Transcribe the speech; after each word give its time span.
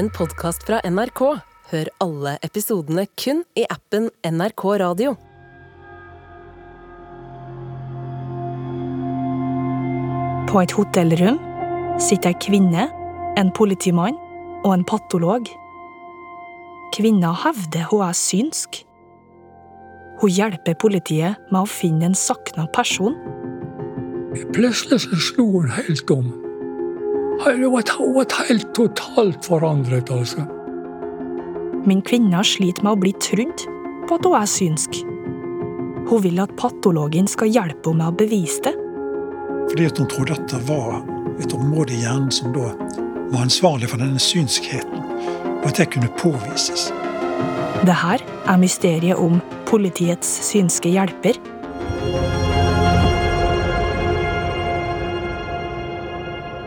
en 0.00 0.08
podkast 0.16 0.62
fra 0.64 0.78
NRK. 0.88 1.20
Hør 1.70 1.88
alle 2.00 2.38
episodene 2.46 3.02
kun 3.20 3.42
i 3.58 3.66
appen 3.68 4.06
NRK 4.24 4.62
Radio. 4.80 5.12
På 10.48 10.62
et 10.62 10.72
hotellrom 10.78 11.36
sitter 12.00 12.32
ei 12.32 12.40
kvinne, 12.40 12.88
en 13.36 13.52
politimann 13.52 14.16
og 14.64 14.72
en 14.72 14.88
patolog. 14.88 15.52
Kvinna 16.96 17.34
hevder 17.44 17.90
hun 17.92 18.06
er 18.08 18.16
synsk. 18.16 18.80
Hun 20.22 20.32
hjelper 20.32 20.80
politiet 20.80 21.50
med 21.52 21.60
å 21.60 21.68
finne 21.68 22.08
en 22.08 22.16
savna 22.16 22.64
person. 22.72 23.20
Plutselig 24.56 25.04
så 25.04 25.26
slo 25.28 25.50
hun 25.58 25.74
helt 25.76 26.16
om. 26.16 26.30
Hun 27.44 27.72
var, 27.72 28.14
var 28.14 28.48
helt 28.48 28.74
totalt 28.74 29.46
forandret, 29.48 30.10
altså. 30.10 30.44
Men 31.88 32.02
kvinna 32.04 32.42
sliter 32.44 32.84
med 32.84 32.92
å 32.92 33.00
bli 33.00 33.12
trodd 33.16 33.64
på 34.08 34.18
at 34.18 34.26
hun 34.28 34.36
er 34.36 34.50
synsk. 34.50 34.98
Hun 36.10 36.20
vil 36.24 36.40
at 36.42 36.52
patologen 36.60 37.30
skal 37.30 37.48
hjelpe 37.48 37.92
henne 37.92 38.02
med 38.02 38.12
å 38.12 38.18
bevise 38.20 38.60
det. 38.66 38.74
Fordi 39.70 39.86
at 39.88 40.00
hun 40.02 40.10
trodde 40.10 40.36
at 40.36 40.52
det 40.52 40.60
var 40.68 41.00
et 41.40 41.54
område 41.56 41.94
i 41.96 42.02
hjernen 42.02 42.32
som 42.34 42.52
da 42.52 42.74
var 43.30 43.44
ansvarlig 43.46 43.88
for 43.88 44.02
denne 44.02 44.20
synskheten, 44.20 45.00
og 45.62 45.68
at 45.70 45.80
det 45.80 45.88
kunne 45.94 46.10
påvises. 46.20 46.90
Det 47.86 47.96
her 47.96 48.20
er 48.20 48.60
mysteriet 48.60 49.16
om 49.16 49.38
politiets 49.70 50.28
synske 50.50 50.92
hjelper. 50.92 51.38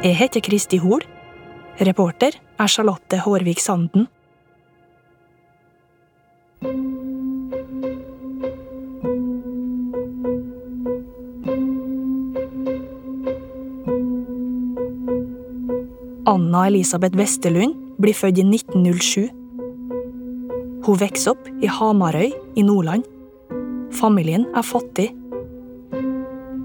Jeg 0.03 0.17
heter 0.19 0.41
Kristi 0.43 0.75
Hol. 0.83 0.99
Reporter 1.79 2.35
er 2.59 2.67
Charlotte 2.67 3.21
Hårvik 3.23 3.61
Sanden. 3.63 4.09
Anna 16.27 16.67
Elisabeth 16.67 17.15
Westerlund 17.15 17.79
blir 17.95 18.11
født 18.11 18.43
i 18.43 18.47
1907. 18.49 19.31
Hun 20.83 20.99
vokser 20.99 21.31
opp 21.31 21.47
i 21.63 21.71
Hamarøy 21.71 22.35
i 22.59 22.67
Nordland. 22.67 23.07
Familien 23.95 24.49
er 24.51 24.67
fattig. 24.67 25.13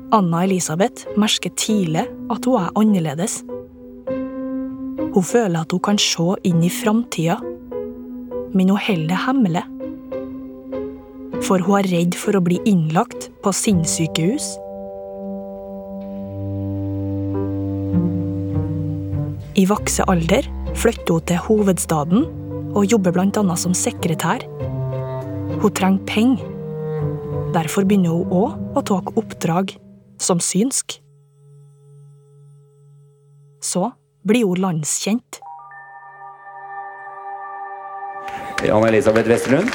Anna 0.09 0.47
Elisabeth 0.47 1.05
merker 1.21 1.53
tidlig 1.61 2.07
at 2.33 2.47
hun 2.49 2.57
er 2.57 2.73
annerledes. 2.81 3.43
Hun 5.13 5.25
føler 5.25 5.61
at 5.61 5.73
hun 5.75 5.83
kan 5.85 5.99
se 6.01 6.31
inn 6.49 6.63
i 6.65 6.71
framtida, 6.73 7.37
men 8.57 8.71
hun 8.73 8.81
holder 8.81 9.11
det 9.11 9.19
hemmelig. 9.27 9.65
For 11.45 11.61
hun 11.61 11.77
er 11.81 11.89
redd 11.93 12.17
for 12.17 12.39
å 12.39 12.41
bli 12.45 12.57
innlagt 12.65 13.29
på 13.45 13.53
sinnssykehus. 13.53 14.47
I 19.61 19.67
voksen 19.69 20.09
alder 20.09 20.49
flytter 20.79 21.19
hun 21.19 21.27
til 21.29 21.43
hovedstaden 21.49 22.25
og 22.73 22.89
jobber 22.89 23.13
bl.a. 23.13 23.45
som 23.61 23.77
sekretær. 23.77 24.47
Hun 25.59 25.77
trenger 25.77 26.09
penger. 26.09 26.49
Derfor 27.53 27.85
begynner 27.85 28.17
hun 28.17 28.33
òg 28.33 28.77
å 28.79 28.85
ta 28.89 29.03
oppdrag 29.21 29.77
som 30.23 30.41
synsk. 30.41 31.01
Så 33.61 33.91
blir 34.27 34.47
hun 34.47 34.61
landskjent. 34.63 35.41
Anna 38.67 38.89
Elisabeth 38.89 39.29
Westerlund. 39.29 39.71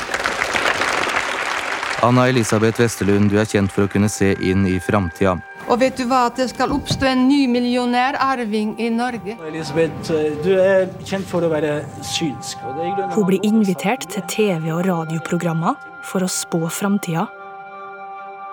Anna 2.03 2.27
Elisabeth 2.27 2.81
Westerlund, 2.81 3.31
du 3.31 3.37
er 3.39 3.47
kjent 3.47 3.71
for 3.71 3.87
å 3.87 3.91
kunne 3.91 4.09
se 4.11 4.33
inn 4.43 4.65
i 4.67 4.75
framtida. 4.83 5.37
Og 5.71 5.79
vet 5.79 5.95
du 5.95 6.03
hva, 6.09 6.25
at 6.27 6.35
det 6.41 6.49
skal 6.51 6.73
oppstå 6.75 7.07
en 7.07 7.21
ny 7.29 7.45
millionærarving 7.47 8.73
i 8.83 8.89
Norge? 8.91 9.37
Elisabeth, 9.47 10.11
du 10.43 10.51
er 10.59 10.89
kjent 11.07 11.23
for 11.29 11.47
å 11.47 11.51
være 11.53 11.77
synsk. 12.03 12.59
og 12.67 12.75
det 12.75 12.89
er 12.89 13.15
Hun 13.15 13.25
blir 13.29 13.39
invitert 13.47 14.09
til 14.11 14.27
TV- 14.27 14.73
og 14.75 14.83
radioprogrammer 14.89 15.79
for 16.03 16.19
å 16.19 16.27
spå 16.27 16.67
framtida. 16.67 17.29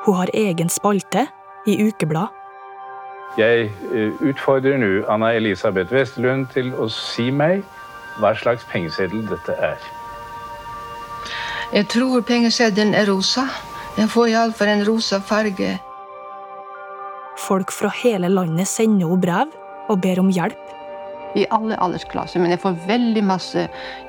Hun 0.07 0.15
har 0.15 0.31
egen 0.33 0.71
spalte 0.71 1.27
i 1.67 1.77
ukeblad. 1.87 2.33
Jeg 3.39 3.71
eh, 3.95 4.23
utfordrer 4.27 4.79
nå 4.81 4.91
Anna 5.09 5.31
Elisabeth 5.39 5.93
Westerlund 5.95 6.49
til 6.55 6.73
å 6.75 6.89
si 6.91 7.31
meg 7.31 7.63
hva 8.19 8.33
slags 8.35 8.67
pengeseddel 8.73 9.23
dette 9.31 9.55
er. 9.55 9.79
Jeg 11.71 11.87
tror 11.93 12.25
pengeseddelen 12.27 12.97
er 12.99 13.07
rosa. 13.07 13.47
Den 13.95 14.11
får 14.11 14.33
iallfall 14.33 14.73
en 14.73 14.83
rosa 14.89 15.21
farge. 15.23 15.77
Folk 17.39 17.71
fra 17.73 17.93
hele 18.03 18.29
landet 18.29 18.69
sender 18.69 19.07
henne 19.07 19.23
brev 19.23 19.55
og 19.91 20.03
ber 20.03 20.21
om 20.23 20.31
hjelp. 20.35 20.67
I 21.39 21.45
alle 21.55 21.79
aldersklasser, 21.79 22.43
men 22.43 22.51
jeg 22.51 22.59
får 22.59 22.81
veldig 22.89 23.23
masse 23.23 23.69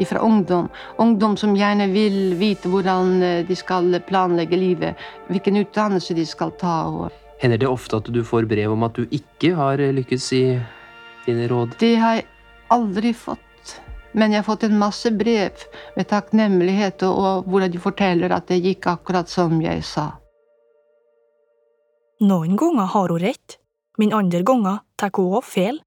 fra 0.09 0.23
ungdom. 0.25 0.71
Ungdom 0.97 1.35
som 1.37 1.53
gjerne 1.53 1.85
vil 1.93 2.33
vite 2.39 2.69
hvordan 2.69 3.21
eh, 3.21 3.41
de 3.45 3.55
skal 3.55 3.93
planlegge 4.07 4.57
livet, 4.57 4.97
hvilken 5.29 5.61
utdannelse 5.61 6.17
de 6.17 6.25
skal 6.25 6.55
ta. 6.57 6.79
Og 6.89 7.11
Hender 7.41 7.57
det 7.57 7.67
ofte 7.67 7.97
at 7.97 8.09
du 8.13 8.21
får 8.25 8.45
brev 8.49 8.73
om 8.75 8.83
at 8.85 8.97
du 8.97 9.07
ikke 9.09 9.55
har 9.57 9.81
lykkes 9.97 10.27
i 10.37 10.43
dine 11.25 11.47
råd? 11.49 11.73
det 11.81 11.95
har 11.97 12.19
jeg 12.19 12.27
aldri 12.69 13.13
fått. 13.17 13.47
Men 14.13 14.33
jeg 14.33 14.43
har 14.43 14.47
fått 14.47 14.65
en 14.67 14.77
masse 14.77 15.09
brev 15.15 15.63
med 15.95 16.07
takknemlighet, 16.11 17.03
og, 17.07 17.17
og 17.17 17.49
hvor 17.49 17.65
de 17.65 17.79
forteller 17.79 18.33
at 18.35 18.49
det 18.51 18.59
gikk 18.61 18.89
akkurat 18.91 19.29
som 19.31 19.61
jeg 19.63 19.83
sa. 19.87 20.11
Noen 22.21 22.57
ganger 22.59 22.91
har 22.93 23.09
hun 23.09 23.23
rett, 23.23 23.57
men 23.97 24.13
andre 24.13 24.43
ganger 24.45 24.83
tar 24.99 25.09
hun 25.15 25.39
òg 25.39 25.47
feil. 25.47 25.79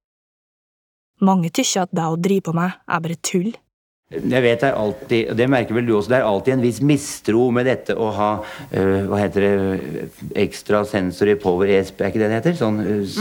Mange 1.23 1.53
tykker 1.55 1.85
at 1.85 1.95
det 1.95 2.09
å 2.11 2.19
drive 2.19 2.49
på 2.49 2.57
med 2.57 2.73
er 2.75 3.05
bare 3.05 3.21
tull. 3.23 3.53
Jeg 4.15 4.43
vet 4.45 4.61
det 4.63 4.69
er 4.69 4.77
alltid, 4.79 5.31
og 5.33 5.37
det 5.41 5.47
merker 5.51 5.75
vel 5.75 5.87
du 5.89 5.93
også, 5.97 6.11
det 6.13 6.19
er 6.21 6.27
alltid 6.29 6.53
en 6.55 6.63
viss 6.65 6.81
mistro 6.85 7.49
med 7.55 7.67
dette 7.67 7.97
å 7.99 8.11
ha 8.15 8.29
øh, 8.71 9.07
hva 9.11 9.19
heter 9.23 9.45
det, 9.47 10.09
ekstra 10.45 10.85
sensory 10.87 11.35
power 11.41 11.67
ESP, 11.75 12.01
er 12.05 12.13
ikke 12.13 12.23
det 12.23 12.29
det 12.31 12.39
heter? 12.41 12.57
Sånn 12.61 12.79
øh, 12.85 13.03
s- 13.05 13.19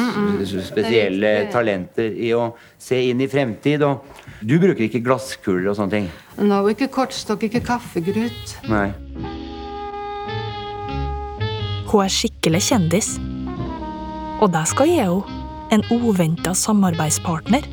s- 0.49 0.67
spesielle 0.69 1.33
talenter 1.53 2.11
i 2.13 2.29
å 2.37 2.51
se 2.79 2.99
inn 3.09 3.21
i 3.23 3.27
fremtid. 3.31 3.81
Og 3.87 4.03
du 4.43 4.57
bruker 4.61 4.85
ikke 4.87 5.01
glasskuler 5.05 5.71
og 5.71 5.77
sånne 5.79 5.95
ting? 5.97 6.09
Nå, 6.43 6.61
ikke 6.73 6.89
kortstokk, 6.93 7.47
ikke 7.49 7.63
kaffegrut. 7.65 8.57
Nei. 8.69 8.89
Hun 11.93 12.01
er 12.07 12.09
skikkelig 12.09 12.61
kjendis. 12.71 13.13
Og 14.41 14.49
det 14.53 14.63
skal 14.71 14.89
gi 14.89 14.97
henne 14.99 15.41
en 15.73 15.83
uventa 15.93 16.51
samarbeidspartner. 16.57 17.65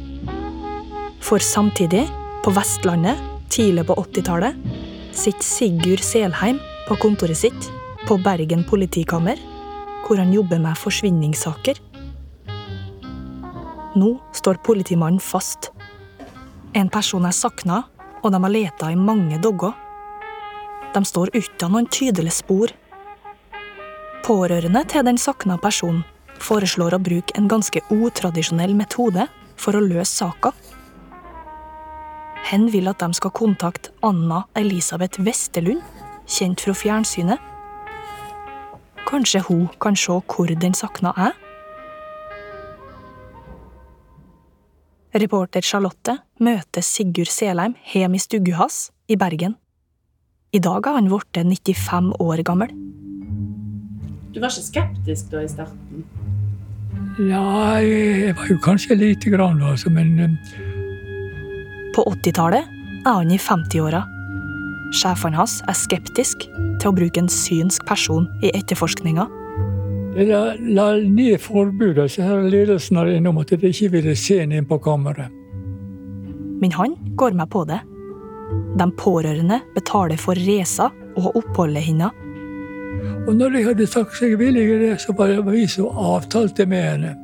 For 1.24 1.42
samtidig, 1.44 2.06
på 2.44 2.50
Vestlandet, 2.50 3.18
tidlig 3.48 3.86
på 3.86 3.94
80-tallet, 3.94 4.56
sitter 5.12 5.44
Sigurd 5.44 6.00
Selheim 6.00 6.60
på 6.88 6.96
kontoret 6.96 7.36
sitt 7.36 7.68
på 8.08 8.16
Bergen 8.24 8.64
politikammer, 8.64 9.36
hvor 10.06 10.16
han 10.16 10.32
jobber 10.32 10.62
med 10.62 10.78
forsvinningssaker. 10.80 11.80
Nå 14.00 14.10
står 14.32 14.62
politimannen 14.64 15.20
fast. 15.20 15.68
En 16.72 16.88
person 16.88 17.26
er 17.28 17.36
savna, 17.36 17.82
og 18.22 18.32
de 18.32 18.40
har 18.40 18.54
leta 18.54 18.88
i 18.88 18.96
mange 18.96 19.36
dager. 19.42 19.74
De 20.94 21.04
står 21.04 21.34
uten 21.34 21.74
noen 21.74 21.90
tydelige 21.92 22.38
spor. 22.40 22.72
Pårørende 24.24 24.86
til 24.88 25.04
den 25.04 25.20
savna 25.20 25.58
personen 25.60 26.06
foreslår 26.40 26.96
å 26.96 27.04
bruke 27.04 27.36
en 27.36 27.50
ganske 27.52 27.84
utradisjonell 27.92 28.72
metode 28.78 29.28
for 29.60 29.76
å 29.76 29.84
løse 29.84 30.22
saka. 30.22 30.54
Hen 32.48 32.68
vil 32.72 32.88
at 32.90 33.02
de 33.02 33.14
skal 33.14 33.32
kontakte 33.36 33.92
Anna 34.06 34.44
Elisabeth 34.56 35.20
Westerlund, 35.22 35.82
kjent 36.30 36.64
fra 36.64 36.74
fjernsynet. 36.74 37.38
Kanskje 39.08 39.42
hun 39.48 39.68
kan 39.80 39.96
se 39.96 40.12
hvor 40.12 40.54
den 40.62 40.74
sakna 40.74 41.12
er? 41.16 41.36
Reporter 45.10 45.60
Charlotte 45.66 46.20
møter 46.38 46.84
Sigurd 46.86 47.30
Selheim 47.34 47.74
hjem 47.92 48.14
i 48.14 48.22
stugga 48.22 48.60
hans 48.60 48.90
i 49.10 49.16
Bergen. 49.18 49.56
I 50.54 50.58
dag 50.62 50.86
er 50.86 50.98
han 50.98 51.10
blitt 51.10 51.42
95 51.66 52.14
år 52.22 52.42
gammel. 52.46 52.70
Du 54.30 54.38
var 54.38 54.50
ikke 54.54 54.66
skeptisk 54.66 55.30
da 55.32 55.42
i 55.42 55.50
starten? 55.50 56.04
Ja, 57.18 57.42
jeg 57.82 58.36
var 58.38 58.46
jo 58.46 58.58
kanskje 58.62 58.94
lite 58.94 59.30
grann, 59.34 59.62
altså, 59.62 59.90
men 59.90 60.18
eh, 60.18 60.30
På 61.94 62.04
80-tallet 62.06 62.66
er 63.06 63.10
han 63.10 63.30
i 63.30 63.38
50-åra. 63.38 64.04
Sjefene 64.94 65.38
hans 65.38 65.58
er 65.70 65.76
skeptisk 65.78 66.46
til 66.80 66.90
å 66.90 66.94
bruke 66.94 67.22
en 67.22 67.30
synsk 67.30 67.86
person 67.88 68.28
i 68.42 68.52
etterforskninga. 68.54 69.26
la, 70.16 70.40
la 70.58 70.86
ned 71.02 71.38
forbudet, 71.40 72.10
så 72.10 72.22
her 72.22 72.42
ledelsen 72.50 72.96
er 72.96 73.14
innom 73.16 73.38
at 73.38 73.50
de 73.50 73.70
ikke 73.70 73.90
ville 73.94 74.16
se 74.16 74.40
ham 74.40 74.52
inn 74.52 74.66
på 74.66 74.78
kammeret. 74.78 75.30
men 76.60 76.72
han 76.72 76.96
går 77.16 77.32
med 77.32 77.50
på 77.50 77.64
det. 77.64 77.80
De 78.76 78.90
pårørende 78.92 79.60
betaler 79.74 80.16
for 80.16 80.34
reisa 80.34 80.90
og 81.16 81.36
oppholdet 81.36 81.82
hennes. 81.82 82.10
Og 83.28 83.36
når 83.36 83.50
de 83.50 83.64
hadde 83.64 83.86
sagt 83.86 84.14
seg 84.18 84.36
villige 84.38 84.98
så 84.98 85.14
var 85.16 85.28
det 85.28 85.40
vi 85.46 85.66
som 85.66 85.86
avtalte 85.96 86.66
med 86.66 86.82
henne. 86.82 87.14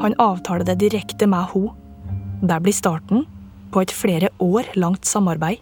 Han 0.00 0.14
avtaler 0.18 0.64
det 0.64 0.78
direkte 0.80 1.26
med 1.26 1.50
henne. 1.52 1.74
Det 2.42 2.62
blir 2.62 2.72
starten 2.72 3.26
på 3.72 3.82
et 3.84 3.92
flere 3.94 4.30
år 4.42 4.72
langt 4.74 5.06
samarbeid. 5.06 5.60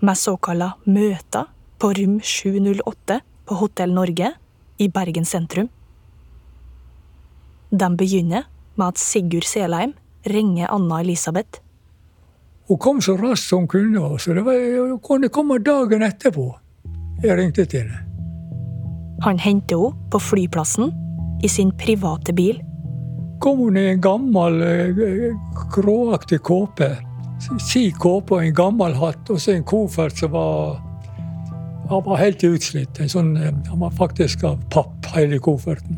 Med 0.00 0.18
såkalla 0.18 0.74
møter 0.86 1.48
på 1.78 1.92
rom 1.96 2.18
708 2.20 3.20
på 3.48 3.58
Hotell 3.58 3.94
Norge 3.96 4.32
i 4.78 4.88
Bergen 4.88 5.26
sentrum. 5.26 5.68
De 7.70 7.88
begynner 7.96 8.46
med 8.76 8.86
at 8.86 9.00
Sigurd 9.02 9.46
Selheim 9.48 9.94
ringer 10.28 10.70
Anna 10.72 11.00
Elisabeth. 11.00 11.60
Hun 12.68 12.78
kom 12.78 13.00
så 13.00 13.16
raskt 13.16 13.48
som 13.48 13.64
hun 13.64 13.68
kunne, 13.72 14.18
så 14.20 14.34
det 14.36 14.44
var, 14.44 14.58
hun 14.88 14.98
kunne 15.00 15.28
komme 15.32 15.58
dagen 15.58 16.04
etterpå. 16.04 16.50
Jeg 17.24 17.38
ringte 17.38 17.64
til 17.64 17.86
henne. 17.86 18.04
Han 19.24 19.38
henter 19.38 19.80
henne 19.80 20.10
på 20.12 20.20
flyplassen 20.22 20.92
i 21.42 21.48
sin 21.48 21.72
private 21.80 22.34
bil. 22.34 22.60
Kom 23.40 23.58
hun 23.58 23.76
i 23.76 23.86
en 23.92 24.00
gammel, 24.00 24.62
eh, 24.62 25.36
gråaktig 25.74 26.40
kåpe. 26.42 26.96
Si 27.62 27.90
kåpe 27.92 28.34
og 28.34 28.44
en 28.44 28.54
gammel 28.54 28.94
hatt, 28.98 29.30
og 29.30 29.38
så 29.40 29.54
en 29.54 29.64
koffert 29.64 30.16
som 30.18 30.32
var 30.34 30.84
Han 31.88 32.02
var 32.04 32.18
helt 32.20 32.42
utslitt. 32.44 32.98
Sånn, 33.08 33.30
eh, 33.40 33.52
han 33.68 33.78
var 33.80 33.90
faktisk 33.96 34.44
av 34.44 34.58
papp, 34.68 35.06
hele 35.14 35.38
kofferten. 35.38 35.96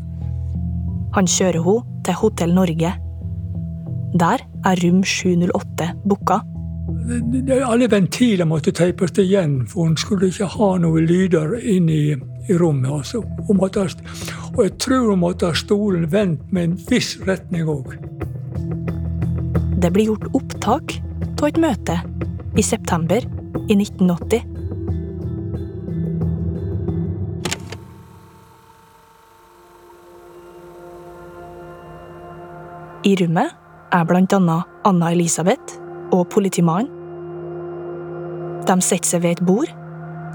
Han 1.11 1.27
kjører 1.27 1.65
henne 1.65 2.03
til 2.05 2.13
Hotell 2.13 2.53
Norge. 2.55 2.93
Der 4.15 4.39
er 4.65 4.79
rom 4.85 5.03
708 5.03 5.91
booka. 6.07 6.39
Det- 7.31 7.61
Alle 7.61 7.89
ventiler 7.91 8.45
måtte 8.45 8.71
teipes 8.71 9.11
igjen, 9.19 9.67
for 9.67 9.83
hun 9.83 9.97
skulle 9.97 10.27
ikke 10.27 10.47
ha 10.47 10.77
noen 10.77 11.05
lyder 11.05 11.59
inn 11.59 11.89
i, 11.89 12.15
i 12.49 12.57
rommet. 12.57 12.91
Altså. 12.91 13.23
Hun 13.47 13.57
måtte 13.57 13.83
ha, 13.83 13.87
og 14.55 14.63
jeg 14.65 14.77
tror 14.81 15.09
hun 15.11 15.21
måtte 15.23 15.51
ha 15.51 15.57
stolen 15.57 16.07
vendt 16.11 16.51
med 16.51 16.69
en 16.69 16.79
viss 16.89 17.17
retning 17.27 17.69
òg. 17.69 17.93
Det 19.81 19.89
blir 19.93 20.11
gjort 20.11 20.27
opptak 20.37 20.97
av 21.41 21.47
et 21.47 21.57
møte 21.57 21.95
i 22.53 22.61
september 22.61 23.23
i 23.65 23.77
1980. 23.77 24.43
I 33.01 33.15
rommet 33.17 33.55
er 33.91 34.03
blant 34.05 34.33
annet 34.37 34.81
Anna 34.85 35.09
Elisabeth 35.09 35.79
og 36.13 36.27
politimannen. 36.29 36.91
De 38.69 38.75
setter 38.85 39.15
seg 39.15 39.23
ved 39.23 39.39
et 39.39 39.45
bord 39.47 39.71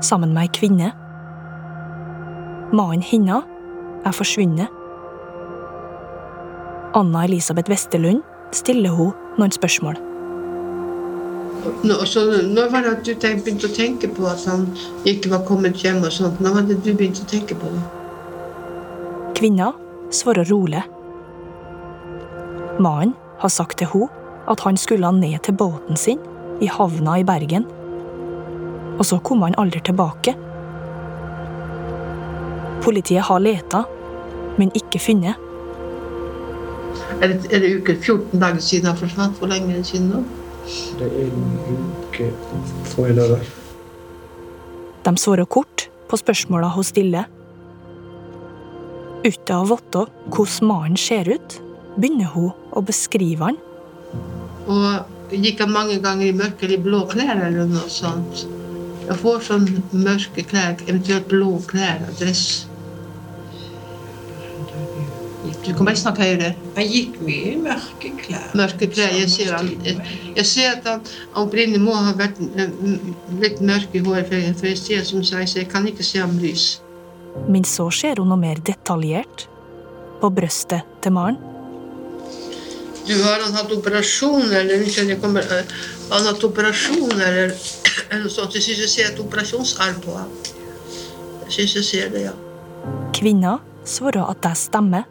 sammen 0.02 0.34
med 0.34 0.48
ei 0.48 0.50
kvinne. 0.58 0.90
Mannen 2.76 3.02
hennes 3.02 3.44
er 4.04 4.12
forsvunnet. 4.12 4.68
Anna 6.94 7.24
Elisabeth 7.24 7.70
Westerlund 7.70 8.22
stiller 8.52 8.92
hun 8.92 9.14
noen 9.38 9.54
spørsmål. 9.54 9.96
Nå, 11.86 11.96
så 12.06 12.24
når 12.26 12.68
var 12.72 12.84
det 12.84 12.92
at 12.92 13.06
du 13.06 13.12
tenk, 13.14 13.44
begynte 13.46 13.70
å 13.70 13.74
tenke 13.74 14.10
på 14.12 14.26
at 14.28 14.44
han 14.50 14.66
ikke 15.08 15.32
var 15.32 15.46
kommet 15.48 15.80
hjem? 15.82 16.02
og 16.04 16.12
sånt? 16.12 16.40
Når 16.42 16.58
var 16.58 16.68
det 16.68 16.78
du 16.84 16.92
begynte 16.92 17.24
å 17.24 17.30
tenke 17.30 17.56
på 17.58 17.70
det? 17.72 17.82
Kvinna 19.38 19.72
svarer 20.14 20.48
rolig. 20.52 20.82
Mannen 22.78 23.16
har 23.40 23.52
sagt 23.52 23.80
til 23.80 23.88
henne 23.94 24.12
at 24.52 24.62
han 24.62 24.76
skulle 24.76 25.10
ned 25.16 25.40
til 25.42 25.56
båten 25.58 25.96
sin 25.96 26.20
i 26.60 26.68
havna 26.70 27.18
i 27.20 27.24
Bergen. 27.26 27.64
Og 28.96 29.04
så 29.04 29.18
kom 29.24 29.42
han 29.42 29.56
aldri 29.58 29.80
tilbake. 29.84 30.36
Politiet 32.86 33.26
har 33.26 33.42
leta, 33.42 33.82
men 34.60 34.70
ikke 34.78 35.00
funnet. 35.02 35.34
Er 37.18 37.32
det, 37.32 37.48
er 37.50 37.62
det 37.64 37.70
uke 37.80 37.96
14 37.98 38.38
dager 38.38 38.60
siden 38.62 38.86
han 38.86 38.98
forsvant? 39.00 39.38
Hvor 39.40 39.50
lenge 39.50 39.72
er 39.72 39.80
det 39.80 39.88
siden 39.88 40.12
nå? 40.12 40.20
Det 41.00 41.08
er 41.08 41.24
en 41.26 41.88
uke 42.04 42.28
forrige 42.92 43.16
lørdag. 43.18 43.48
De 45.06 45.14
svarer 45.18 45.48
kort 45.50 45.88
på 46.06 46.18
spørsmåla 46.20 46.70
hun 46.76 46.86
stiller. 46.86 47.26
Uten 49.26 49.56
å 49.56 49.66
vite 49.72 50.04
hvordan 50.30 50.70
mannen 50.70 51.00
ser 51.00 51.26
ut, 51.26 51.58
begynner 51.96 52.30
hun 52.36 52.52
å 52.70 52.84
beskrive 52.86 53.50
han. 53.50 53.58
Og 54.70 55.34
gikk 55.34 55.64
han 55.64 55.74
mange 55.74 55.98
ganger 56.06 56.28
i 56.28 56.38
mørke 56.38 56.66
eller 56.68 56.78
i 56.78 56.86
blå 56.86 57.02
klær 57.10 57.34
eller 57.34 57.66
noe 57.66 57.90
sånt? 57.90 58.46
Jeg 59.06 59.18
får 59.22 59.44
sånn 59.46 59.68
mørke 59.94 60.46
klær, 60.46 60.78
eventuelt 60.86 61.26
blå 61.30 61.52
klær 61.70 62.06
og 62.06 62.18
dress. 62.22 62.66
Du 65.66 65.72
kan 65.74 65.88
bare 65.88 65.98
snakke 65.98 66.22
høyere. 66.22 66.52
Han 66.76 66.86
gikk 66.86 67.16
mye 67.26 67.52
i 67.52 67.56
mørke 67.58 68.12
klær. 68.20 68.50
Mørke 68.58 68.86
klær. 68.92 69.14
Jeg 69.16 69.30
ser, 69.32 69.50
han, 69.56 69.70
jeg, 69.82 69.96
jeg 70.36 70.46
ser 70.46 70.76
at 70.76 70.86
han 70.86 71.02
opprinnelig 71.42 71.80
må 71.82 71.96
ha 71.98 72.12
vært 72.18 72.38
eh, 72.54 72.76
litt 73.42 73.58
mørk 73.64 73.96
i 73.98 74.02
håret, 74.06 74.28
for, 74.30 74.46
for 74.60 74.70
jeg 74.70 74.78
ser 74.82 75.08
som 75.08 75.24
sagt, 75.26 75.50
så 75.50 75.64
jeg 75.64 75.70
kan 75.72 75.88
ikke 75.90 76.06
se 76.06 76.22
ham 76.22 76.36
lys. 76.38 76.68
Men 77.50 77.66
så 77.68 77.88
ser 77.90 78.22
hun 78.22 78.30
noe 78.30 78.40
mer 78.40 78.62
detaljert. 78.62 79.48
På 80.20 80.30
brøstet 80.32 80.86
til 81.04 81.12
Maren. 81.12 81.36
Du 83.06 83.12
har 83.22 83.42
han 83.42 83.52
hatt 83.54 83.74
operasjon, 83.74 84.46
eller 84.56 84.86
jeg 84.86 85.18
kommer, 85.22 85.42
eh, 85.42 85.74
har 86.08 86.16
han 86.16 86.30
hatt 86.30 86.46
operasjon, 86.46 87.12
eller, 87.18 87.52
eller 88.08 88.24
noe 88.24 88.32
sånt. 88.32 88.54
Jeg 88.54 88.68
synes 88.68 88.86
jeg 88.86 88.94
ser 88.94 89.10
et 89.10 89.20
operasjonsarm 89.22 89.98
på 90.06 90.14
ham. 90.14 90.30
Jeg 91.46 91.58
synes 91.58 91.76
jeg 91.80 91.90
ser 91.90 92.14
det, 92.14 92.24
ja. 92.30 92.38
Kvinna 93.14 93.58
svarer 93.86 94.30
at 94.30 94.42
det 94.46 94.56
stemmer. 94.62 95.06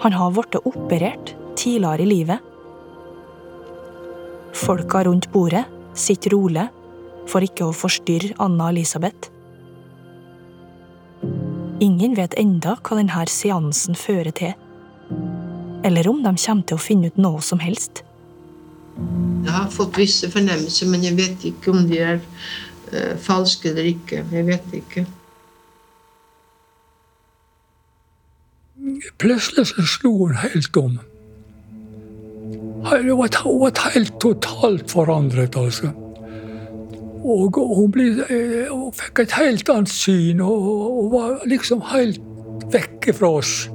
Han 0.00 0.12
har 0.12 0.30
blitt 0.32 0.56
operert 0.64 1.34
tidligere 1.56 2.02
i 2.02 2.06
livet. 2.06 2.38
Folka 4.56 5.04
rundt 5.04 5.28
bordet 5.32 5.64
sitter 5.94 6.32
rolig 6.32 6.66
for 7.28 7.44
ikke 7.44 7.68
å 7.68 7.76
forstyrre 7.76 8.32
Anna 8.40 8.70
Elisabeth. 8.72 9.28
Ingen 11.84 12.16
vet 12.16 12.36
enda 12.40 12.78
hva 12.80 12.96
denne 12.96 13.26
seansen 13.28 13.96
fører 13.96 14.32
til, 14.36 14.56
eller 15.84 16.08
om 16.08 16.24
de 16.24 16.32
kommer 16.32 16.66
til 16.68 16.80
å 16.80 16.82
finne 16.82 17.12
ut 17.12 17.20
noe 17.20 17.44
som 17.44 17.60
helst. 17.60 18.02
Jeg 19.44 19.52
har 19.52 19.70
fått 19.72 20.00
visse 20.00 20.28
fornemmelser, 20.32 20.88
men 20.92 21.04
jeg 21.04 21.16
vet 21.16 21.46
ikke 21.52 21.72
om 21.72 21.86
de 21.88 22.00
er 22.04 22.18
eh, 22.92 23.16
falske 23.20 23.70
eller 23.70 23.88
ikke. 23.94 24.24
Jeg 24.32 24.48
vet 24.48 24.76
ikke. 24.80 25.06
Plutselig 29.20 29.66
så 29.70 29.86
slo 29.86 30.12
hun 30.24 30.36
helt 30.40 30.76
om. 30.80 30.98
Hun 32.80 33.18
var, 33.18 33.90
helt 33.94 34.14
totalt 34.20 34.90
forandret, 34.90 35.56
altså. 35.56 35.92
Og 37.20 37.58
hun, 37.76 37.90
ble, 37.92 38.06
eh, 38.32 38.70
hun 38.70 38.94
fikk 38.96 39.20
et 39.26 39.34
helt 39.36 39.68
annet 39.68 39.92
syn, 39.92 40.40
og 40.40 40.64
hun 40.64 41.10
var 41.12 41.44
liksom 41.50 41.84
helt 41.92 42.22
vekke 42.72 43.12
fra 43.12 43.34
oss. 43.42 43.68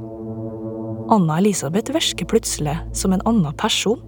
Anna 1.13 1.37
Elisabeth 1.37 1.93
virker 1.93 2.25
plutselig 2.25 2.79
som 2.97 3.13
en 3.13 3.21
annen 3.29 3.53
person. 3.53 4.01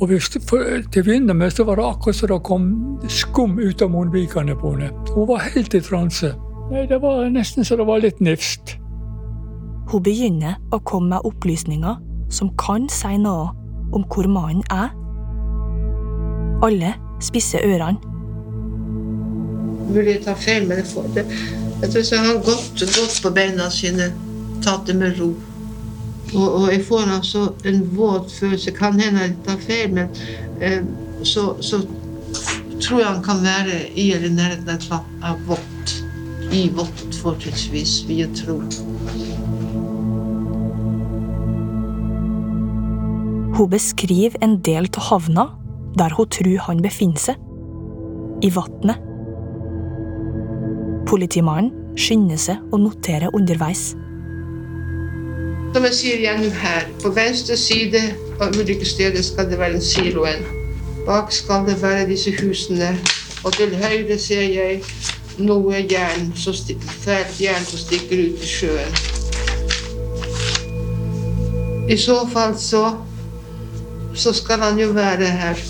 Og 0.00 0.08
hvis 0.10 0.28
det, 0.34 0.42
for, 0.48 0.60
til 0.92 1.00
å 1.00 1.06
begynne 1.06 1.34
med 1.36 1.54
så 1.54 1.64
var 1.64 1.80
det 1.80 1.88
akkurat 1.88 2.18
som 2.18 2.28
det 2.28 2.40
kom 2.44 2.68
skum 3.08 3.58
ut 3.60 3.82
av 3.82 3.92
munnvikene 3.94 4.56
på 4.58 4.74
henne. 4.74 4.92
Hun 5.14 5.28
var 5.30 5.44
helt 5.46 5.74
i 5.74 5.80
transe. 5.80 6.34
Nei, 6.72 6.86
Det 6.90 7.00
var 7.00 7.24
nesten 7.32 7.64
så 7.64 7.76
det 7.80 7.86
var 7.86 8.04
litt 8.04 8.20
nifst. 8.20 8.76
Hun 9.90 10.02
begynner 10.04 10.58
å 10.72 10.80
komme 10.86 11.16
med 11.16 11.26
opplysninger 11.28 11.98
som 12.32 12.52
kan 12.60 12.88
si 12.92 13.16
noe 13.20 13.50
om 13.92 14.04
hvor 14.08 14.28
mannen 14.30 14.64
er. 14.72 14.92
Alle 16.62 16.94
spisser 17.22 17.64
ørene. 17.66 17.98
Mulig 19.92 20.14
jeg 20.14 20.22
tar 20.24 20.38
feil, 20.40 20.68
men 20.68 20.80
jeg. 20.80 21.24
Jeg 21.82 21.90
tror 21.90 22.04
så 22.06 22.20
har 22.22 22.38
gått, 22.46 22.78
gått 22.78 23.16
på 23.22 23.32
beina 23.34 23.66
sine, 23.74 24.12
tatt 24.64 24.86
det 24.86 24.94
med 24.96 25.18
ro. 25.18 25.32
Og, 26.32 26.46
og 26.46 26.68
jeg 26.72 26.84
får 26.86 27.10
altså 27.16 27.42
en 27.68 27.82
våt 27.96 28.32
følelse. 28.32 28.72
Kan 28.76 29.00
hende 29.00 29.26
jeg 29.26 29.34
tar 29.44 29.58
feil, 29.66 29.92
men 29.98 30.08
eh, 30.62 30.80
så, 31.26 31.50
så 31.60 31.82
tror 32.80 33.02
jeg 33.02 33.08
han 33.08 33.24
kan 33.26 33.42
være 33.44 33.82
i 33.98 34.12
eller 34.14 34.30
i 34.30 34.34
nærheten 34.38 35.02
av 35.26 35.42
vått. 35.50 35.98
I 36.52 36.68
vått, 36.76 37.04
fortrinnsvis, 37.22 38.02
vil 38.08 38.24
jeg 38.24 38.32
tro. 38.44 38.60
Hun 43.52 43.70
beskriver 43.70 44.38
en 44.42 44.60
del 44.64 44.88
av 44.96 45.02
havna 45.10 45.44
der 45.98 46.14
hun 46.16 46.28
tror 46.32 46.58
han 46.66 46.82
befinner 46.82 47.20
seg. 47.20 47.36
I 48.42 48.48
vannet. 48.54 48.96
Politimannen 51.08 51.96
skynder 52.00 52.40
seg 52.40 52.72
å 52.72 52.80
notere 52.80 53.28
underveis. 53.36 53.92
Som 55.72 55.84
jeg 55.88 55.98
sier 55.98 56.22
igjen 56.22 56.48
her, 56.62 56.88
på 57.04 57.12
venstre 57.16 57.56
side 57.60 58.00
av 58.40 58.56
ulykkesstedet 58.56 59.24
skal 59.24 59.48
det 59.52 59.60
være 59.60 59.76
en 59.76 59.84
siloen. 59.84 60.42
Bak 61.06 61.32
skal 61.32 61.66
det 61.68 61.76
være 61.82 62.08
disse 62.08 62.32
husene, 62.40 62.94
og 63.44 63.52
til 63.56 63.76
høyre 63.84 64.16
ser 64.20 64.48
jeg 64.48 64.80
noe 65.44 65.84
jern, 65.90 66.32
som 66.36 66.56
fælt 67.04 67.40
jern 67.40 67.64
som 67.68 67.80
stikker 67.84 68.20
ut 68.26 68.40
i 68.40 68.52
sjøen. 68.56 69.00
I 71.92 71.96
så 72.00 72.22
fall 72.32 72.56
så, 72.56 72.84
så 74.14 74.32
skal 74.32 74.60
han 74.60 74.78
jo 74.80 74.88
være 74.96 75.28
her. 75.40 75.62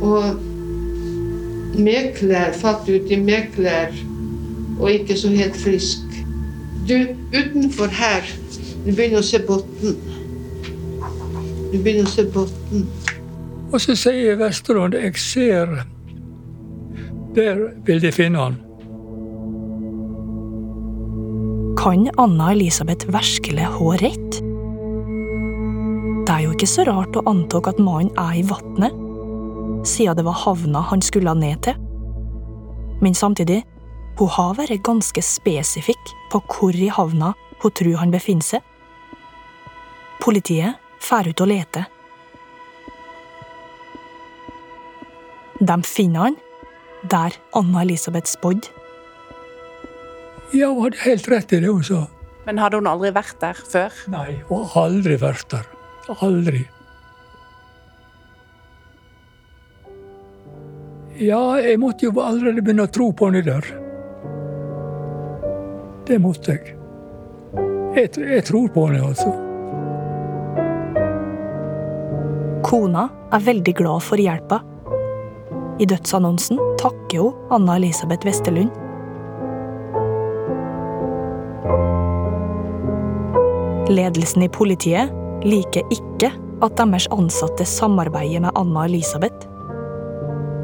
Og 0.00 0.38
med 1.78 2.12
klær, 2.18 2.52
fatt 2.52 2.88
ut 2.88 3.10
i 3.10 3.18
med 3.20 3.50
klær, 3.54 3.94
og 4.78 4.92
ikke 4.92 5.16
så 5.16 5.30
helt 5.34 5.56
frisk. 5.56 6.04
Du, 6.88 6.94
utenfor 7.34 7.90
her, 7.92 8.24
du 8.86 8.92
begynner 8.94 9.20
å 9.20 9.26
se 9.26 9.40
bunnen. 9.44 9.98
Du 11.72 11.76
begynner 11.76 12.06
å 12.06 12.12
se 12.12 12.24
bunnen. 12.32 12.86
Og 13.68 13.82
så 13.84 13.96
sier 13.98 14.38
Vesterålen 14.40 14.96
jeg 14.96 15.20
ser 15.20 15.74
Der 17.36 17.58
vil 17.84 18.00
de 18.00 18.12
finne 18.12 18.40
han. 18.40 18.56
Kan 21.78 22.08
Anna 22.18 22.48
Elisabeth 22.56 23.06
Verskele 23.12 23.68
ha 23.68 23.90
rett? 24.00 24.40
Det 26.38 26.44
er 26.44 26.52
jo 26.52 26.54
ikke 26.54 26.66
så 26.70 26.82
rart 26.86 27.16
å 27.18 27.22
anta 27.26 27.58
at 27.66 27.80
mannen 27.82 28.12
er 28.14 28.36
i 28.38 28.42
vannet, 28.46 28.94
siden 29.82 30.14
det 30.14 30.22
var 30.22 30.36
havna 30.38 30.84
han 30.86 31.00
skulle 31.02 31.32
ned 31.34 31.64
til. 31.66 31.74
Men 33.02 33.16
samtidig, 33.18 33.64
hun 34.20 34.28
har 34.30 34.52
vært 34.54 34.84
ganske 34.86 35.18
spesifikk 35.18 36.12
på 36.30 36.38
hvor 36.46 36.78
i 36.78 36.86
havna 36.94 37.32
hun 37.58 37.74
tror 37.74 37.96
han 37.98 38.14
befinner 38.14 38.46
seg. 38.46 38.62
Politiet 40.22 40.78
drar 41.02 41.26
ut 41.26 41.42
og 41.42 41.50
leter. 41.50 41.88
De 45.58 45.78
finner 45.82 46.28
han 46.28 46.36
der 47.02 47.34
Anna 47.58 47.82
Elisabeth 47.82 48.30
spådde. 48.30 48.70
Ja, 50.54 50.70
hun 50.70 50.84
hadde 50.86 51.02
helt 51.02 51.26
rett 51.34 51.56
i 51.58 51.60
det 51.66 51.74
hun 51.74 51.82
sa. 51.82 52.04
Men 52.46 52.62
hadde 52.62 52.78
hun 52.78 52.92
aldri 52.94 53.10
vært 53.18 53.42
der 53.42 53.58
før? 53.58 53.98
Nei, 54.14 54.38
hun 54.52 54.62
har 54.70 54.86
aldri 54.86 55.18
vært 55.18 55.50
der. 55.56 55.66
Aldri. 56.08 56.62
Ja, 61.18 61.58
jeg 61.60 61.80
måtte 61.82 62.06
jo 62.06 62.12
allerede 62.22 62.62
begynne 62.62 62.86
å 62.86 62.92
tro 62.94 63.10
på 63.12 63.28
henne 63.28 63.42
der. 63.42 63.66
Det 66.08 66.16
måtte 66.22 66.54
jeg. 66.54 66.74
Jeg, 67.98 68.12
jeg 68.16 68.44
tror 68.46 68.70
på 68.72 68.86
henne, 68.86 69.10
altså. 69.10 69.34
Kona 72.64 73.08
er 73.34 73.44
veldig 73.44 73.74
glad 73.80 74.04
for 74.06 74.20
hjelpa. 74.20 74.62
I 75.78 75.86
dødsannonsen 75.90 76.58
takker 76.80 77.22
hun 77.22 77.54
Anna 77.54 77.76
Elisabeth 77.78 78.26
Westerlund. 78.26 78.72
Ledelsen 83.88 84.44
i 84.44 84.50
politiet 84.52 85.12
liker 85.46 85.86
ikke 85.94 86.32
at 86.64 86.76
deres 86.80 87.06
ansatte 87.14 87.64
samarbeider 87.68 88.42
med 88.42 88.56
Anna 88.58 88.84
Elisabeth. 88.88 89.46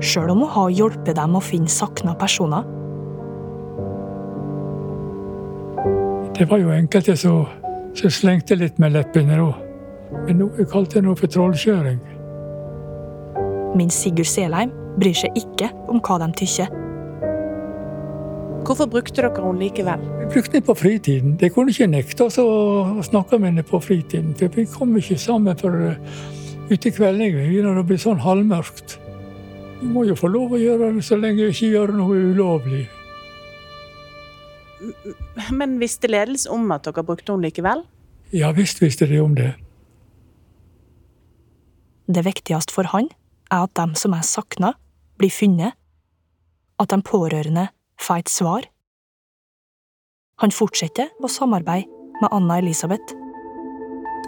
Sjøl 0.05 0.33
om 0.35 0.43
hun 0.43 0.51
har 0.51 0.73
hjulpet 0.75 1.15
dem 1.17 1.37
å 1.39 1.43
finne 1.45 1.71
savna 1.71 2.15
personer. 2.19 2.67
Det 6.35 6.49
var 6.51 6.59
jo 6.59 6.73
enkelte 6.75 7.15
som, 7.17 7.45
som 7.95 8.11
slengte 8.11 8.59
litt 8.59 8.81
med 8.83 8.97
leppene 8.97 9.39
da. 9.39 9.53
Men 10.27 10.41
nå- 10.43 10.51
kalte 10.71 10.99
det 10.99 11.07
noe 11.07 11.19
for 11.19 11.31
trollkjøring. 11.31 12.01
Men 13.79 13.91
Sigurd 13.91 14.27
Selheim 14.31 14.75
bryr 14.99 15.15
seg 15.19 15.39
ikke 15.39 15.71
om 15.91 16.03
hva 16.03 16.19
de 16.23 16.33
tykker. 16.43 16.84
Hvorfor 18.65 18.87
brukte 18.89 19.21
dere 19.21 19.29
henne 19.37 19.61
likevel? 19.61 20.01
Vi 20.23 20.27
brukte 20.33 20.57
henne 20.57 20.65
på 20.65 20.75
fritiden. 20.79 21.35
De 21.37 21.51
kunne 21.53 21.73
ikke 21.75 21.89
nekte 21.91 22.25
oss 22.25 22.39
å 22.41 23.03
snakke 23.05 23.37
med 23.37 23.51
henne 23.51 23.65
på 23.69 23.81
fritiden. 23.85 24.31
For 24.39 24.49
vi 24.57 24.65
kom 24.73 24.95
ikke 24.97 25.19
sammen 25.21 25.59
for 25.61 25.77
uh, 25.77 26.23
ute 26.71 26.89
i 26.89 26.95
kveldingen 26.97 27.67
når 27.67 27.83
det 27.83 27.85
blir 27.91 28.01
sånn 28.01 28.23
halvmørkt. 28.25 28.97
Vi 29.83 29.91
må 29.93 30.07
jo 30.09 30.17
få 30.17 30.33
lov 30.33 30.57
å 30.57 30.63
gjøre 30.63 30.95
det 30.97 31.05
så 31.05 31.21
lenge 31.21 31.45
vi 31.45 31.53
ikke 31.53 31.71
gjør 31.75 31.93
noe 31.99 32.23
ulovlig. 32.31 32.87
Men 35.53 35.77
visste 35.83 36.09
ledelsen 36.09 36.57
om 36.57 36.73
at 36.73 36.89
dere 36.89 37.05
brukte 37.05 37.35
henne 37.35 37.51
likevel? 37.51 37.85
Ja 38.33 38.49
visst 38.57 38.81
visste 38.81 39.05
de 39.13 39.21
om 39.21 39.37
det. 39.37 39.53
Det 42.09 42.25
viktigste 42.25 42.73
for 42.73 42.89
han 42.97 43.13
er 43.53 43.69
at 43.69 43.77
dem 43.77 43.93
som 43.93 44.17
er 44.17 44.25
savna, 44.25 44.73
blir 45.21 45.33
funnet. 45.33 45.77
At 46.81 46.91
de 46.91 47.05
pårørende 47.05 47.69
får 48.01 48.25
et 48.25 48.33
svar. 48.33 48.71
Han 50.43 50.51
fortsetter 50.51 51.13
å 51.23 51.31
samarbeide 51.31 51.91
med 52.23 52.33
Anna 52.35 52.59
Elisabeth. 52.63 53.15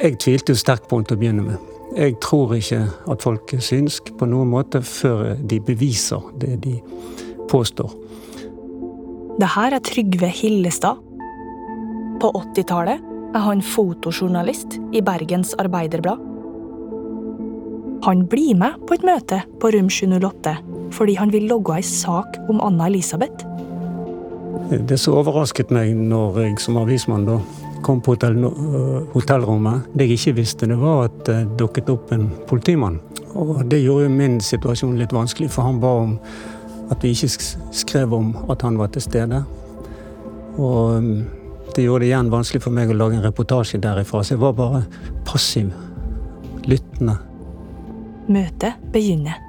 Jeg 0.02 0.18
tvilte 0.20 0.54
sterkt 0.58 0.90
på 0.90 0.98
henne 0.98 1.08
til 1.08 1.16
å 1.16 1.20
begynne 1.20 1.46
med. 1.46 1.72
Jeg 1.96 2.18
tror 2.20 2.52
ikke 2.56 2.82
at 3.08 3.22
folk 3.24 3.52
er 3.56 3.62
synsk 3.64 4.10
på 4.18 4.28
noen 4.28 4.50
måte 4.52 4.82
før 4.84 5.36
de 5.38 5.60
beviser 5.64 6.24
det 6.42 6.58
de 6.66 6.76
påstår. 7.50 7.94
Det 9.36 9.48
her 9.54 9.76
er 9.76 9.84
Trygve 9.84 10.28
Hillestad. 10.32 11.00
På 12.20 12.32
80-tallet 12.32 13.02
er 13.36 13.44
han 13.44 13.62
fotojournalist 13.64 14.78
i 14.96 15.02
Bergens 15.04 15.54
Arbeiderblad. 15.60 16.22
Han 18.06 18.26
blir 18.30 18.56
med 18.58 18.78
på 18.86 18.96
et 18.96 19.04
møte 19.06 19.42
på 19.60 19.72
rom 19.74 19.90
708 19.90 20.56
fordi 20.94 21.16
han 21.18 21.32
vil 21.34 21.48
logge 21.50 21.74
ei 21.74 21.84
sak 21.84 22.38
om 22.48 22.60
Anna 22.62 22.86
Elisabeth. 22.86 23.44
Det 24.88 24.98
som 24.98 25.14
overrasket 25.20 25.70
meg 25.74 25.92
når 25.94 26.40
jeg 26.42 26.60
som 26.64 26.78
avismann 26.80 27.26
da 27.28 27.36
kom 27.86 28.00
på 28.02 28.14
hotell, 28.16 28.38
øh, 28.44 29.04
hotellrommet, 29.12 29.86
det 29.94 30.08
jeg 30.08 30.18
ikke 30.18 30.36
visste, 30.40 30.66
det 30.66 30.78
var 30.80 31.04
at 31.06 31.20
det 31.28 31.58
dukket 31.60 31.90
opp 31.92 32.12
en 32.12 32.30
politimann. 32.48 32.98
Og 33.34 33.62
det 33.70 33.82
gjorde 33.84 34.08
jo 34.08 34.14
min 34.16 34.40
situasjon 34.40 34.96
litt 34.98 35.12
vanskelig, 35.14 35.50
for 35.52 35.68
han 35.68 35.80
ba 35.80 35.92
om 36.02 36.16
at 36.90 37.02
vi 37.02 37.12
ikke 37.14 37.30
skrev 37.74 38.14
om 38.16 38.34
at 38.50 38.62
han 38.62 38.78
var 38.78 38.90
til 38.94 39.04
stede. 39.04 39.44
Og 40.56 41.02
det 41.76 41.84
gjorde 41.84 42.06
det 42.06 42.10
igjen 42.10 42.32
vanskelig 42.32 42.64
for 42.64 42.74
meg 42.74 42.90
å 42.90 42.96
lage 42.96 43.18
en 43.18 43.26
reportasje 43.26 43.80
derifra, 43.82 44.24
så 44.24 44.34
jeg 44.34 44.42
var 44.42 44.56
bare 44.56 44.84
passiv, 45.28 45.72
lyttende. 46.66 47.18
Møtet 48.26 48.80
begynner. 48.92 49.45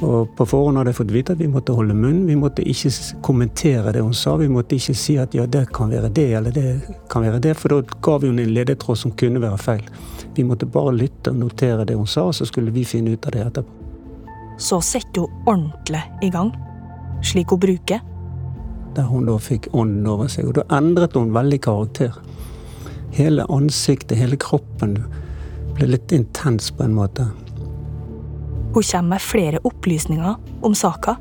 Og 0.00 0.30
på 0.36 0.46
forhånd 0.48 0.78
hadde 0.80 0.94
jeg 0.94 0.96
fått 0.96 1.12
vite 1.12 1.34
at 1.34 1.40
vi 1.42 1.48
måtte 1.50 1.74
holde 1.76 1.94
munn. 1.96 2.22
Vi 2.28 2.36
måtte 2.38 2.64
ikke 2.64 2.92
kommentere 3.26 3.92
det 3.92 4.00
hun 4.00 4.14
sa. 4.16 4.36
Vi 4.40 4.48
måtte 4.48 4.78
ikke 4.78 4.94
si 4.96 5.18
at 5.20 5.34
ja, 5.36 5.44
det 5.44 5.66
kan 5.76 5.92
være 5.92 6.08
det, 6.16 6.28
eller 6.38 6.54
det 6.56 6.96
kan 7.12 7.26
være 7.26 7.42
det, 7.44 7.52
for 7.60 7.74
da 7.74 7.98
ga 8.00 8.16
vi 8.22 8.30
henne 8.30 8.46
en 8.46 8.54
ledetråd 8.56 9.00
som 9.02 9.12
kunne 9.12 9.42
være 9.42 9.60
feil. 9.60 9.84
Vi 10.36 10.46
måtte 10.46 10.68
bare 10.70 10.94
lytte 10.96 11.34
og 11.34 11.42
notere 11.42 11.84
det 11.84 11.98
hun 11.98 12.08
sa, 12.08 12.30
og 12.30 12.38
så 12.38 12.48
skulle 12.48 12.72
vi 12.72 12.86
finne 12.88 13.12
ut 13.12 13.28
av 13.28 13.36
det 13.36 13.44
etterpå. 13.50 13.76
Så 14.60 14.80
setter 14.84 15.24
hun 15.24 15.44
ordentlig 15.48 16.02
i 16.22 16.30
gang, 16.32 16.50
slik 17.24 17.52
hun 17.52 17.60
bruker. 17.60 18.00
Der 18.96 19.06
hun 19.08 19.28
da 19.28 19.36
fikk 19.40 19.68
ånden 19.72 20.08
over 20.08 20.28
seg. 20.32 20.48
Og 20.48 20.56
da 20.58 20.64
endret 20.76 21.16
hun 21.16 21.32
veldig 21.36 21.60
karakter. 21.64 22.16
Hele 23.16 23.44
ansiktet, 23.52 24.18
hele 24.20 24.36
kroppen 24.40 24.96
ble 25.76 25.92
litt 25.92 26.12
intens 26.12 26.70
på 26.76 26.84
en 26.84 26.96
måte. 26.96 27.28
Hun 28.74 28.82
kommer 28.82 29.08
med 29.08 29.20
flere 29.20 29.58
opplysninger 29.66 30.34
om 30.62 30.74
saka. 30.74 31.16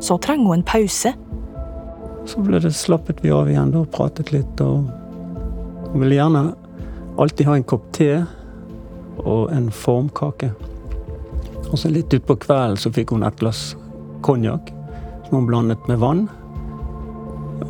Så 0.00 0.18
trenger 0.18 0.46
hun 0.46 0.58
en 0.58 0.62
pause. 0.62 1.12
Så 2.26 2.40
ble 2.40 2.60
det 2.62 2.72
slappet 2.76 3.24
vi 3.24 3.32
av 3.34 3.50
igjen 3.50 3.74
og 3.74 3.90
pratet 3.90 4.30
litt. 4.32 4.60
og 4.60 4.86
Hun 5.90 6.04
ville 6.04 6.20
gjerne 6.20 6.44
alltid 7.18 7.46
ha 7.46 7.56
en 7.58 7.66
kopp 7.66 7.90
te 7.92 8.12
og 9.24 9.50
en 9.52 9.70
formkake. 9.74 10.52
Og 11.70 11.78
så 11.78 11.90
litt 11.90 12.14
utpå 12.14 12.38
kvelden 12.46 12.78
så 12.78 12.92
fikk 12.94 13.12
hun 13.14 13.26
et 13.26 13.42
glass 13.42 13.74
konjakk 14.22 14.70
som 15.26 15.40
hun 15.40 15.50
blandet 15.50 15.82
med 15.90 15.98
vann. 15.98 16.28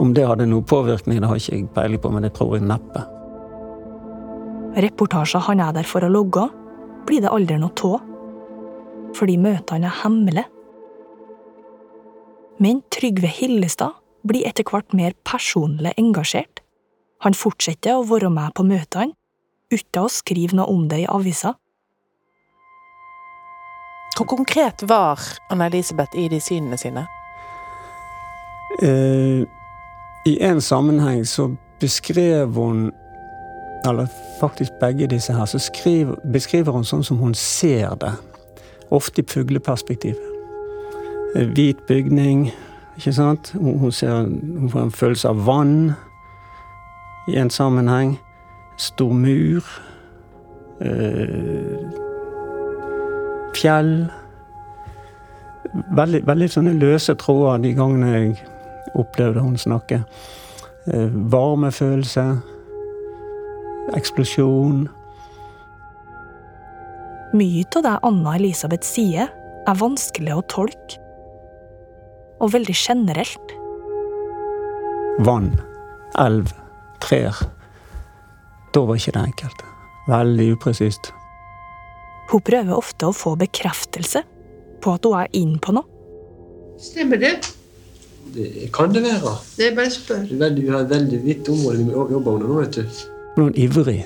Om 0.00 0.14
det 0.14 0.28
hadde 0.28 0.46
noen 0.46 0.64
påvirkning, 0.64 1.20
det 1.20 1.28
har 1.28 1.40
ikke 1.40 1.56
jeg 1.56 1.68
peiling 1.74 2.00
på, 2.00 2.12
men 2.12 2.24
det 2.24 2.34
tror 2.36 2.56
jeg 2.56 2.68
neppe. 2.68 3.02
Reportasjer 4.80 5.42
han 5.48 5.60
er 5.64 5.74
der 5.74 5.88
for 5.88 6.06
å 6.06 6.12
logge, 6.12 6.46
blir 7.10 7.24
det 7.24 7.34
aldri 7.34 7.58
noe 7.58 7.90
av. 7.90 8.08
Fordi 9.18 9.36
møtene 9.42 9.90
er 9.90 10.02
hemmelige. 10.04 10.46
Men 12.60 12.82
Trygve 12.92 13.30
Hillestad 13.32 13.96
blir 14.28 14.46
etter 14.46 14.66
hvert 14.68 14.92
mer 14.94 15.16
personlig 15.24 15.94
engasjert. 15.98 16.60
Han 17.24 17.36
fortsetter 17.36 17.96
å 17.96 18.04
være 18.08 18.30
med 18.32 18.54
på 18.56 18.64
møtene, 18.68 19.16
uten 19.72 20.04
å 20.04 20.12
skrive 20.12 20.56
noe 20.56 20.68
om 20.70 20.86
det 20.90 21.02
i 21.02 21.08
avisa. 21.08 21.54
Hvor 24.16 24.28
konkret 24.28 24.82
var 24.88 25.20
Anne-Elisabeth 25.52 26.16
i 26.18 26.26
de 26.28 26.40
synene 26.42 26.76
sine? 26.80 27.06
Eh, 28.84 29.46
I 30.26 30.34
en 30.44 30.60
sammenheng 30.60 31.24
så 31.24 31.48
beskrev 31.80 32.52
hun 32.58 32.90
eller 33.84 34.06
faktisk 34.40 34.72
begge 34.80 35.06
disse 35.06 35.32
her, 35.32 35.44
så 35.44 35.58
skriver, 35.58 36.14
beskriver 36.32 36.72
hun 36.72 36.84
sånn 36.84 37.04
som 37.04 37.20
hun 37.20 37.34
ser 37.34 37.94
det. 38.00 38.12
Ofte 38.90 39.22
i 39.22 39.28
fugleperspektiv. 39.28 40.18
Hvit 41.34 41.78
bygning, 41.88 42.50
ikke 42.96 43.12
sant. 43.12 43.52
Hun, 43.54 43.92
ser, 43.92 44.26
hun 44.26 44.70
får 44.70 44.82
en 44.82 44.92
følelse 44.92 45.28
av 45.28 45.44
vann 45.46 45.92
i 47.28 47.38
en 47.38 47.50
sammenheng. 47.50 48.18
Stor 48.78 49.12
mur. 49.12 49.64
Øh, 50.80 51.86
fjell. 53.56 54.10
Veldig, 55.96 56.26
veldig 56.26 56.50
sånne 56.50 56.72
løse 56.80 57.14
tråder 57.14 57.62
de 57.62 57.74
gangene 57.78 58.12
jeg 58.14 58.36
opplevde 58.98 59.40
hun 59.44 59.56
snakke. 59.56 60.02
Eh, 60.90 61.08
varmefølelse. 61.32 62.26
Eksplosjon. 63.98 64.88
Mye 67.34 67.64
av 67.76 67.84
det 67.86 67.94
Anna 68.06 68.34
Elisabeth 68.38 68.86
sier, 68.86 69.30
er 69.68 69.78
vanskelig 69.78 70.34
å 70.34 70.44
tolke. 70.50 70.98
Og 72.40 72.52
veldig 72.54 72.74
generelt. 72.74 73.54
Vann, 75.26 75.52
elv, 76.18 76.52
trær. 77.02 77.36
Da 78.74 78.82
var 78.86 78.98
ikke 78.98 79.14
det 79.18 79.24
enkelt. 79.28 79.64
Veldig 80.08 80.48
upresist. 80.56 81.12
Hun 82.30 82.42
prøver 82.46 82.76
ofte 82.78 83.10
å 83.10 83.14
få 83.14 83.34
bekreftelse 83.38 84.22
på 84.80 84.94
at 84.96 85.06
hun 85.06 85.18
er 85.20 85.32
inn 85.36 85.56
på 85.62 85.74
noe. 85.76 85.86
Stemmer 86.80 87.20
det? 87.20 87.34
Det 88.34 88.70
kan 88.72 88.92
det 88.94 89.02
være. 89.04 89.34
Det 89.58 89.66
er 89.66 89.74
bare 89.76 89.90
spørre 89.90 90.28
Det 90.28 90.36
er 90.36 90.44
veldig, 90.44 90.62
vi 90.62 90.70
har 90.70 90.84
et 90.84 90.92
veldig 90.92 91.24
vidt 91.24 91.48
område 91.50 91.84
vi 91.84 91.96
jobber 92.14 92.36
under 92.36 92.46
nå, 92.48 92.60
vet 92.62 92.78
du. 92.78 93.00
Hun 93.34 93.44
var 93.44 93.58
ivrig. 93.58 94.00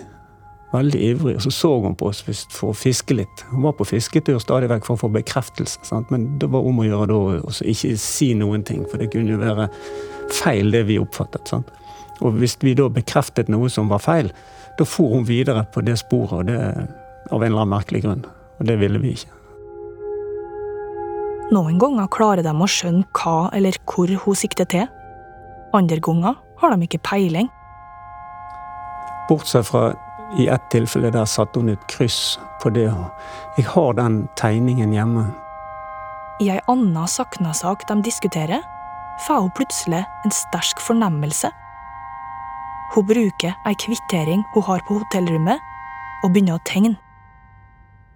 Veldig 0.74 1.00
ivrig. 1.10 1.36
Og 1.36 1.42
så 1.42 1.52
så 1.54 1.70
hun 1.84 1.94
på 1.94 2.08
oss 2.10 2.24
for 2.50 2.72
å 2.72 2.76
fiske 2.76 3.14
litt. 3.14 3.44
Hun 3.52 3.62
var 3.66 3.76
på 3.78 3.86
fisketur 3.86 4.40
stadig 4.42 4.68
vekk 4.72 4.88
for 4.88 4.96
å 4.96 5.02
få 5.04 5.12
bekreftelse. 5.14 5.84
Sant? 5.86 6.10
Men 6.10 6.26
det 6.42 6.50
var 6.50 6.66
om 6.66 6.82
å 6.82 6.88
gjøre 6.88 7.06
da 7.12 7.20
å 7.38 7.54
ikke 7.62 7.94
si 8.00 8.32
noen 8.38 8.66
ting, 8.66 8.82
for 8.90 8.98
det 8.98 9.12
kunne 9.14 9.36
jo 9.36 9.40
være 9.42 9.68
feil, 10.34 10.72
det 10.74 10.84
vi 10.90 10.98
oppfattet. 10.98 11.46
Sant? 11.52 11.70
Og 12.22 12.36
hvis 12.40 12.58
vi 12.62 12.74
da 12.78 12.88
bekreftet 12.90 13.50
noe 13.52 13.70
som 13.70 13.88
var 13.90 14.02
feil, 14.02 14.32
da 14.78 14.86
for 14.88 15.14
hun 15.14 15.26
videre 15.28 15.62
på 15.70 15.82
det 15.86 15.96
sporet, 16.02 16.34
og 16.40 16.46
det 16.50 16.58
av 17.30 17.42
en 17.42 17.52
eller 17.52 17.62
annen 17.62 17.72
merkelig 17.72 18.02
grunn. 18.04 18.24
Og 18.58 18.68
det 18.68 18.76
ville 18.80 19.00
vi 19.02 19.14
ikke. 19.16 19.32
Noen 21.54 21.78
ganger 21.80 22.08
klarer 22.12 22.44
de 22.44 22.52
å 22.52 22.68
skjønne 22.70 23.06
hva 23.16 23.50
eller 23.54 23.76
hvor 23.88 24.10
hun 24.24 24.38
sikter 24.38 24.68
til. 24.70 24.88
Andre 25.76 26.00
ganger 26.02 26.38
har 26.60 26.74
de 26.74 26.86
ikke 26.86 27.02
peiling. 27.04 27.50
Bortsett 29.28 29.66
fra 29.66 29.92
i 30.36 30.48
ett 30.48 30.70
tilfelle 30.70 31.10
der 31.14 31.24
satte 31.24 31.60
hun 31.60 31.70
et 31.72 31.86
kryss 31.88 32.38
på 32.62 32.70
det. 32.74 32.90
Jeg 33.56 33.66
har 33.70 33.92
den 33.94 34.24
tegningen 34.36 34.92
hjemme. 34.92 35.28
I 36.42 36.50
ei 36.50 36.60
anna 36.66 37.06
Sakna-sak 37.06 37.86
de 37.88 38.00
diskuterer, 38.02 38.62
får 39.26 39.44
hun 39.44 39.52
plutselig 39.54 40.02
en 40.24 40.34
sterk 40.34 40.82
fornemmelse. 40.82 41.50
Hun 42.94 43.06
bruker 43.06 43.54
ei 43.66 43.74
kvittering 43.78 44.42
hun 44.54 44.66
har 44.66 44.82
på 44.88 44.98
hotellrommet, 44.98 45.62
og 46.24 46.32
begynner 46.32 46.58
å 46.58 46.64
tegne. 46.66 46.96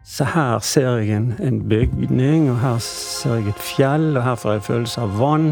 Så 0.08 0.24
her 0.24 0.58
ser 0.64 1.02
jeg 1.02 1.12
en, 1.12 1.32
en 1.44 1.60
bygning, 1.68 2.48
og 2.50 2.58
her 2.62 2.78
ser 2.82 3.42
jeg 3.42 3.52
et 3.52 3.62
fjell, 3.62 4.10
og 4.16 4.24
her 4.24 4.38
får 4.40 4.56
jeg 4.56 4.66
følelse 4.70 5.04
av 5.04 5.18
vann. 5.20 5.48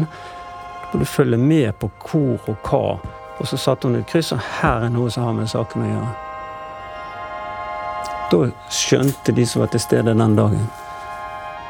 Du 0.93 1.05
følger 1.05 1.37
med 1.37 1.75
på 1.77 1.91
hvor 2.07 2.49
og 2.49 2.65
hva. 2.65 2.97
Og 3.37 3.47
så 3.47 3.57
satte 3.57 3.87
hun 3.87 3.99
et 3.99 4.07
kryss, 4.09 4.31
og 4.33 4.41
her 4.61 4.87
er 4.87 4.93
noe 4.93 5.11
som 5.13 5.27
har 5.27 5.35
med 5.37 5.49
saken 5.51 5.85
å 5.85 5.91
gjøre. 5.91 6.13
Da 8.31 8.39
skjønte 8.73 9.31
de 9.31 9.45
som 9.47 9.63
var 9.63 9.71
til 9.71 9.83
stede 9.83 10.15
den 10.17 10.35
dagen, 10.35 10.67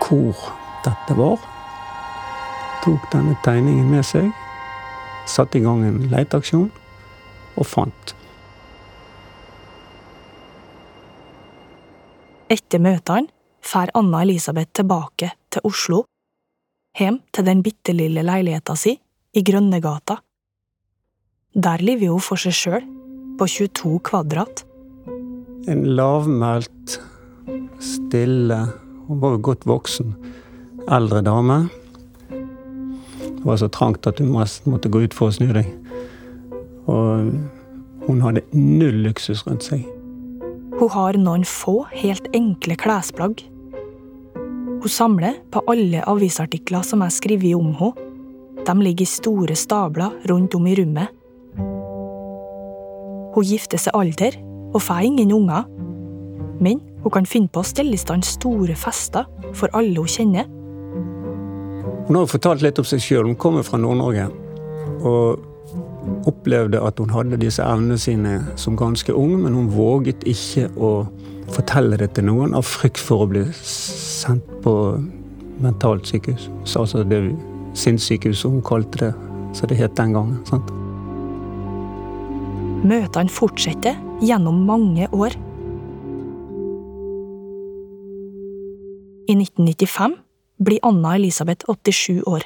hvor 0.01 0.47
dette 0.85 1.17
var. 1.17 1.37
Tok 2.85 3.09
denne 3.11 3.35
tegningen 3.45 3.89
med 3.91 4.05
seg, 4.07 4.29
satte 5.27 5.59
i 5.59 5.65
gang 5.65 5.83
en 5.85 6.05
leteaksjon, 6.11 6.69
og 7.57 7.67
fant. 7.67 8.13
Etter 12.47 12.79
møtene 12.79 13.27
drar 13.67 13.91
Anna 13.97 14.21
Elisabeth 14.23 14.71
tilbake 14.79 15.33
til 15.51 15.65
Oslo, 15.67 16.05
hjem 16.97 17.19
til 17.35 17.45
den 17.45 17.61
bitte 17.65 17.93
lille 17.93 18.23
leiligheta 18.23 18.77
si 18.79 18.95
i 19.35 19.43
Grønnegata. 19.43 20.21
Der 21.55 21.81
lever 21.81 22.11
hun 22.11 22.21
for 22.21 22.37
seg 22.37 22.53
sjøl, 22.53 22.83
på 23.39 23.47
22 23.49 23.99
kvadrat. 24.05 24.63
En 25.67 25.85
lavmælt, 25.97 26.97
stille, 27.79 28.59
hun 29.07 29.21
var 29.23 29.35
jo 29.37 29.41
godt 29.49 29.65
voksen, 29.69 30.13
eldre 30.91 31.23
dame. 31.25 31.57
Det 32.29 33.43
var 33.45 33.57
så 33.61 33.71
trangt 33.71 34.07
at 34.09 34.19
mest 34.19 34.67
måtte 34.67 34.91
gå 34.91 35.05
ut 35.07 35.15
for 35.15 35.31
å 35.31 35.37
snu 35.37 35.49
deg. 35.55 35.71
Og 36.91 37.31
hun 38.07 38.23
hadde 38.23 38.45
null 38.53 39.05
luksus 39.07 39.45
rundt 39.47 39.65
seg. 39.67 39.85
Hun 40.77 40.93
har 40.93 41.17
noen 41.17 41.45
få 41.47 41.79
helt 41.95 42.27
enkle 42.37 42.77
klesplagg. 42.77 43.41
Hun 44.35 44.91
samler 44.93 45.39
på 45.49 45.63
alle 45.71 46.03
avisartikler 46.05 46.85
som 46.85 47.01
er 47.01 47.13
skrevet 47.13 47.57
om 47.57 47.73
henne. 47.79 48.05
De 48.67 48.73
ligger 48.83 49.07
i 49.07 49.09
store 49.09 49.55
stabler 49.55 50.13
rundt 50.27 50.55
om 50.57 50.65
i 50.67 50.75
rommet. 50.75 51.16
Hun 53.37 53.45
gifter 53.45 53.77
seg 53.77 53.93
aldri 53.93 54.31
og 54.73 54.81
får 54.81 55.05
ingen 55.05 55.31
unger. 55.35 55.67
Men 56.57 56.79
hun 57.03 57.13
kan 57.13 57.27
finne 57.29 57.51
på 57.53 57.61
å 57.61 57.67
stelle 57.67 57.93
i 57.93 58.01
stand 58.01 58.25
store 58.25 58.73
fester 58.73 59.27
for 59.53 59.69
alle 59.77 60.01
hun 60.01 60.09
kjenner. 60.09 60.47
Hun 62.07 62.17
har 62.17 62.31
fortalt 62.31 62.63
litt 62.65 62.79
om 62.81 62.87
seg 62.87 63.03
sjøl. 63.03 63.27
Hun 63.29 63.37
kommer 63.37 63.67
fra 63.67 63.77
Nord-Norge. 63.77 64.25
Og 65.05 66.25
opplevde 66.25 66.81
at 66.81 66.97
hun 66.97 67.13
hadde 67.13 67.37
disse 67.41 67.61
evnene 67.61 67.99
sine 67.99 68.39
som 68.57 68.77
ganske 68.79 69.13
ung, 69.13 69.35
men 69.43 69.53
hun 69.53 69.69
våget 69.75 70.23
ikke 70.25 70.71
å 70.79 70.91
fortelle 71.51 71.99
det 71.99 72.13
til 72.15 72.25
noen 72.31 72.55
av 72.57 72.65
frykt 72.65 73.03
for 73.03 73.27
å 73.27 73.29
bli 73.29 73.43
sendt 73.61 74.49
på 74.65 74.73
mentalt 75.61 76.09
sykehus. 76.09 76.49
Altså 76.79 77.05
det 77.05 77.21
sinnssykehuset 77.77 78.49
hun 78.49 78.65
kalte 78.65 79.05
det. 79.05 79.13
Så 79.53 79.69
det 79.69 79.77
het 79.77 79.95
den 79.99 80.17
gangen. 80.17 80.41
sant? 80.49 80.86
Møtene 82.85 83.31
fortsetter 83.33 83.97
gjennom 84.21 84.59
mange 84.67 85.07
år. 85.15 85.33
I 89.27 89.33
1995 89.33 90.13
blir 90.61 90.83
Anna 90.85 91.15
Elisabeth 91.17 91.65
87 91.65 92.21
år. 92.29 92.45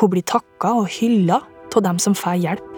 Hun 0.00 0.10
blir 0.12 0.26
takka 0.26 0.74
og 0.82 0.90
hylla 0.92 1.40
av 1.74 1.82
dem 1.82 1.98
som 1.98 2.14
får 2.14 2.36
hjelp. 2.38 2.74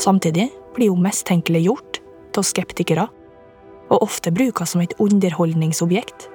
Samtidig 0.00 0.46
blir 0.76 0.92
hun 0.92 1.02
mistenkeliggjort 1.04 2.00
av 2.36 2.44
skeptikere, 2.44 3.06
og 3.90 4.02
ofte 4.02 4.32
bruka 4.32 4.64
som 4.68 4.80
et 4.84 4.94
underholdningsobjekt. 5.00 6.28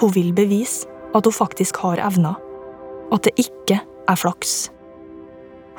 Hun 0.00 0.12
vil 0.16 0.34
bevise 0.36 0.88
at 1.14 1.24
hun 1.24 1.36
faktisk 1.36 1.80
har 1.84 2.00
evner, 2.00 2.36
at 3.12 3.24
det 3.24 3.34
ikke 3.40 3.80
er 3.80 4.20
flaks. 4.20 4.70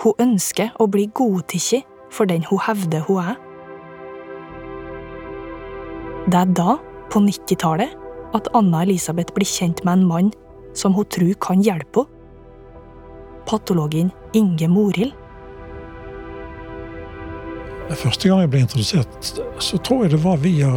Hun 0.01 0.17
ønsker 0.23 0.71
å 0.81 0.87
bli 0.89 1.07
godtatt 1.13 1.87
for 2.11 2.29
den 2.29 2.45
hun 2.49 2.61
hevder 2.65 3.03
hun 3.07 3.21
er. 3.23 3.35
Det 6.31 6.39
er 6.39 6.55
da, 6.57 6.77
på 7.11 7.19
90-tallet, 7.21 7.93
at 8.37 8.47
Anna 8.55 8.85
Elisabeth 8.85 9.33
blir 9.35 9.47
kjent 9.47 9.83
med 9.85 9.99
en 9.99 10.07
mann 10.07 10.31
som 10.77 10.95
hun 10.95 11.07
tror 11.11 11.33
kan 11.43 11.63
hjelpe 11.63 12.05
henne. 12.05 12.17
Patologen 13.49 14.11
Inge 14.37 14.67
Morild. 14.69 15.11
Første 17.89 18.29
gang 18.29 18.43
jeg 18.43 18.51
ble 18.53 18.61
introdusert, 18.63 19.31
så 19.59 19.79
tror 19.83 20.05
jeg 20.05 20.13
det 20.13 20.21
var 20.23 20.37
via, 20.39 20.69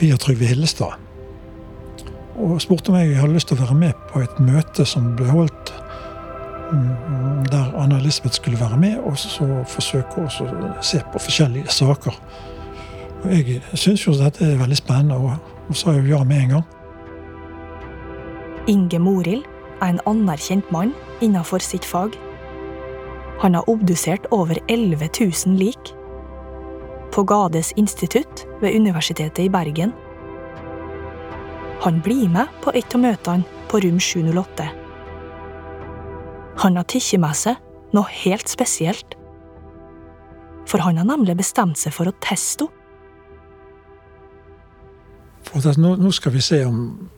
via 0.00 0.16
Trygve 0.18 0.48
Hillestad. 0.50 0.96
Og 2.40 2.56
spurte 2.64 2.90
om 2.90 2.98
jeg 2.98 3.20
hadde 3.20 3.36
lyst 3.36 3.52
til 3.52 3.60
å 3.60 3.66
være 3.66 3.78
med 3.78 4.00
på 4.10 4.24
et 4.24 4.40
møte 4.42 4.88
som 4.88 5.12
ble 5.18 5.28
holdt 5.30 5.74
der 7.52 7.72
Anna 7.76 7.98
Elisabeth 7.98 8.34
skulle 8.34 8.60
være 8.60 8.76
med, 8.76 8.98
og 8.98 9.18
så 9.18 9.46
forsøke 9.68 10.24
å 10.24 10.80
se 10.80 11.02
på 11.12 11.20
forskjellige 11.20 11.72
saker. 11.72 12.16
Og 13.22 13.30
jeg 13.30 13.60
syns 13.74 14.06
jo 14.06 14.14
dette 14.18 14.44
er 14.44 14.60
veldig 14.60 14.78
spennende, 14.78 15.16
og, 15.16 15.36
og 15.68 15.76
sa 15.76 15.94
jo 15.96 16.06
ja 16.08 16.22
med 16.24 16.46
en 16.46 16.54
gang. 16.56 16.64
Inge 18.68 18.98
Morild 18.98 19.44
er 19.82 19.92
en 19.92 20.02
anerkjent 20.06 20.70
mann 20.72 20.94
innenfor 21.20 21.62
sitt 21.62 21.84
fag. 21.84 22.16
Han 23.42 23.54
har 23.54 23.68
obdusert 23.70 24.26
over 24.30 24.58
11 24.68 25.08
000 25.20 25.58
lik. 25.58 25.94
På 27.12 27.22
Gades 27.22 27.72
institutt 27.76 28.46
ved 28.60 28.74
Universitetet 28.74 29.44
i 29.44 29.48
Bergen. 29.48 29.92
Han 31.82 32.00
blir 32.00 32.28
med 32.28 32.46
på 32.62 32.70
et 32.74 32.94
av 32.94 33.02
møtene 33.02 33.66
på 33.68 33.82
rom 33.82 33.98
708. 34.00 34.81
Han 36.62 36.78
har 36.78 36.86
tatt 36.86 37.18
med 37.18 37.34
seg 37.36 37.58
noe 37.92 38.08
helt 38.22 38.48
spesielt. 38.48 39.16
For 40.70 40.78
han 40.78 41.00
har 41.00 41.08
nemlig 41.08 41.36
bestemt 41.40 41.80
seg 41.80 41.94
for 41.96 42.08
å 42.08 42.14
teste 42.22 42.68
henne. 42.68 42.78
Nå, 45.52 45.96
nå 46.00 46.10
skal 46.14 46.32
vi 46.32 46.40
se 46.40 46.62
om 46.64 47.10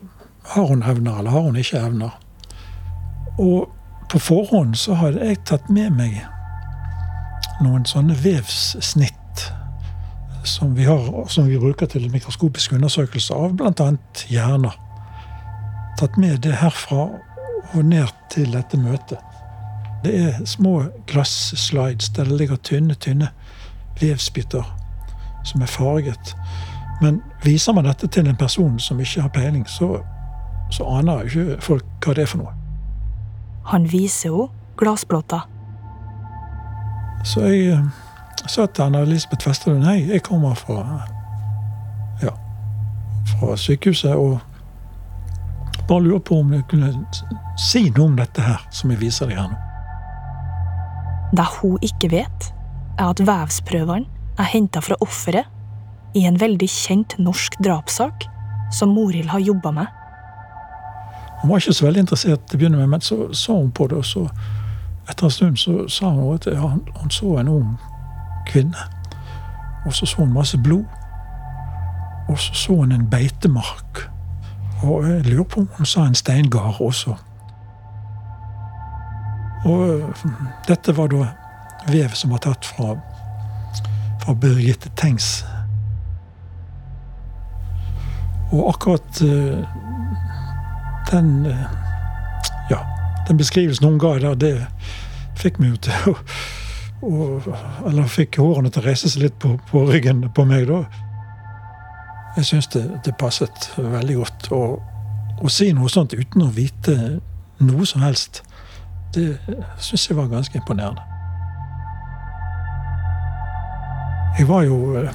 har 0.51 0.67
hun 0.67 0.81
evner 0.83 1.19
eller 1.19 1.31
har 1.31 1.45
hun 1.45 1.55
ikke 1.55 1.79
evner. 1.79 2.17
Og 3.39 3.69
på 4.11 4.19
forhånd 4.19 4.75
så 4.77 4.97
hadde 4.99 5.23
jeg 5.23 5.43
tatt 5.47 5.69
med 5.73 5.93
meg 5.95 6.17
noen 7.63 7.85
sånne 7.87 8.17
vevssnitt 8.19 9.45
som 10.45 10.75
vi, 10.77 10.85
har, 10.85 11.07
som 11.31 11.47
vi 11.49 11.57
bruker 11.57 11.89
til 11.89 12.09
mikroskopisk 12.13 12.75
undersøkelse 12.77 13.33
av 13.33 13.55
bl.a. 13.57 13.87
hjerner. 14.29 14.75
Tatt 15.99 16.19
med 16.21 16.43
det 16.45 16.57
herfra 16.59 17.07
og 17.73 17.81
ned 17.85 18.11
til 18.33 18.51
dette 18.53 18.77
møtet. 18.77 19.34
Det 20.05 20.13
er 20.21 20.45
små 20.45 20.83
glasslides 21.09 22.09
der 22.13 22.23
det 22.23 22.37
ligger 22.37 22.55
tynne, 22.61 22.93
tynne 22.93 23.31
vevsbiter 24.01 24.63
som 25.43 25.61
er 25.61 25.65
farget. 25.65 26.35
Men 27.01 27.21
viser 27.43 27.73
man 27.73 27.85
dette 27.85 28.07
til 28.07 28.27
en 28.27 28.35
person 28.35 28.79
som 28.79 28.99
ikke 28.99 29.21
har 29.21 29.33
peiling, 29.33 29.65
så, 29.69 29.99
så 30.71 30.85
aner 30.85 31.25
ikke 31.25 31.57
folk 31.61 32.05
hva 32.05 32.13
det 32.13 32.27
er 32.27 32.31
for 32.31 32.43
noe. 32.43 32.53
Han 33.73 33.89
viser 33.91 34.29
henne 34.29 34.49
glassplata. 34.77 35.41
Så 37.25 37.41
jeg 37.49 37.73
eh, 37.73 37.85
sa 38.45 38.65
til 38.65 38.85
Anna 38.85 39.01
Elisabeth 39.01 39.47
Vesterlund 39.47 39.87
hei, 39.87 40.03
jeg 40.11 40.21
kommer 40.23 40.53
fra, 40.53 40.83
ja, 42.21 42.35
fra 43.31 43.55
sykehuset 43.57 44.13
og 44.13 44.37
bare 45.87 46.03
lurer 46.03 46.19
på 46.19 46.39
om 46.43 46.53
jeg 46.53 46.67
kunne 46.69 46.91
si 47.57 47.87
noe 47.89 48.11
om 48.11 48.19
dette 48.19 48.45
her, 48.45 48.61
som 48.69 48.93
jeg 48.93 49.01
viser 49.01 49.31
deg 49.31 49.41
her 49.41 49.49
nå. 49.49 49.64
Det 51.31 51.45
hun 51.61 51.77
ikke 51.81 52.11
vet, 52.11 52.51
er 52.99 53.09
at 53.09 53.21
vevsprøvene 53.27 54.05
er 54.37 54.49
henta 54.51 54.79
fra 54.83 54.95
offeret 55.01 55.47
i 56.15 56.25
en 56.27 56.39
veldig 56.39 56.67
kjent 56.69 57.17
norsk 57.19 57.57
drapssak 57.63 58.27
som 58.71 58.93
Morild 58.95 59.29
har 59.29 59.39
jobba 59.39 59.71
med. 59.71 59.85
Hun 61.41 61.49
var 61.49 61.57
ikke 61.57 61.73
så 61.73 61.85
veldig 61.85 62.05
interessert 62.05 62.45
til 62.47 62.57
å 62.57 62.59
begynne 62.59 62.77
med, 62.77 62.87
men 62.87 63.01
så 63.01 63.33
så 63.33 63.57
hun 63.57 63.71
på 63.71 63.87
det, 63.87 63.97
og 63.97 64.05
så 64.05 64.27
etter 65.09 65.27
en 65.27 65.31
stund 65.31 65.57
så 65.57 65.87
sa 65.87 66.09
hun 66.09 66.35
at 66.35 66.47
ja, 66.49 66.71
hun 67.01 67.11
så 67.11 67.35
en 67.39 67.51
ung 67.51 67.75
kvinne. 68.47 68.87
Og 69.85 69.93
så 69.93 70.05
så 70.05 70.23
hun 70.23 70.33
masse 70.33 70.57
blod. 70.57 70.85
Og 72.29 72.39
så 72.39 72.53
så 72.53 72.75
hun 72.75 72.91
en 72.91 73.09
beitemark. 73.09 74.09
Og 74.83 75.09
jeg 75.09 75.25
lurer 75.25 75.43
på 75.43 75.59
om 75.59 75.69
hun 75.77 75.85
sa 75.85 76.05
en 76.05 76.15
steingard 76.15 76.81
også. 76.81 77.15
Og 79.65 80.13
dette 80.67 80.93
var 80.97 81.09
da 81.09 81.31
vev 81.89 82.13
som 82.17 82.33
var 82.33 82.43
tatt 82.45 82.65
fra, 82.65 82.95
fra 84.23 84.35
Birgitte 84.41 84.91
Tengs. 84.97 85.43
Og 88.53 88.69
akkurat 88.69 89.21
uh, 89.25 89.65
den 91.11 91.45
uh, 91.49 91.65
Ja, 92.69 92.79
den 93.27 93.37
beskrivelsen 93.37 93.85
hun 93.85 93.99
ga 93.99 94.15
der, 94.21 94.35
det 94.35 94.53
fikk 95.37 95.59
meg 95.59 95.75
jo 95.75 95.81
til 95.87 96.13
å 96.13 96.15
Eller 97.85 98.07
fikk 98.09 98.39
hårene 98.41 98.71
til 98.71 98.81
å 98.81 98.85
reise 98.85 99.09
seg 99.11 99.25
litt 99.25 99.35
på, 99.41 99.55
på 99.69 99.83
ryggen 99.89 100.23
på 100.33 100.45
meg, 100.47 100.65
da. 100.69 100.85
Jeg 102.37 102.47
syns 102.49 102.69
det, 102.73 102.83
det, 103.05 103.13
passet 103.19 103.67
veldig 103.77 104.15
godt. 104.17 104.47
å 104.51 105.51
si 105.51 105.69
noe 105.75 105.91
sånt 105.91 106.15
uten 106.15 106.47
å 106.47 106.49
vite 106.55 106.95
noe 107.61 107.85
som 107.85 108.01
helst, 108.01 108.41
det 109.15 109.59
syns 109.81 110.09
jeg 110.09 110.17
var 110.17 110.27
ganske 110.31 110.57
imponerende. 110.57 111.01
Jeg 114.37 114.47
var 114.47 114.63
jo 114.67 115.07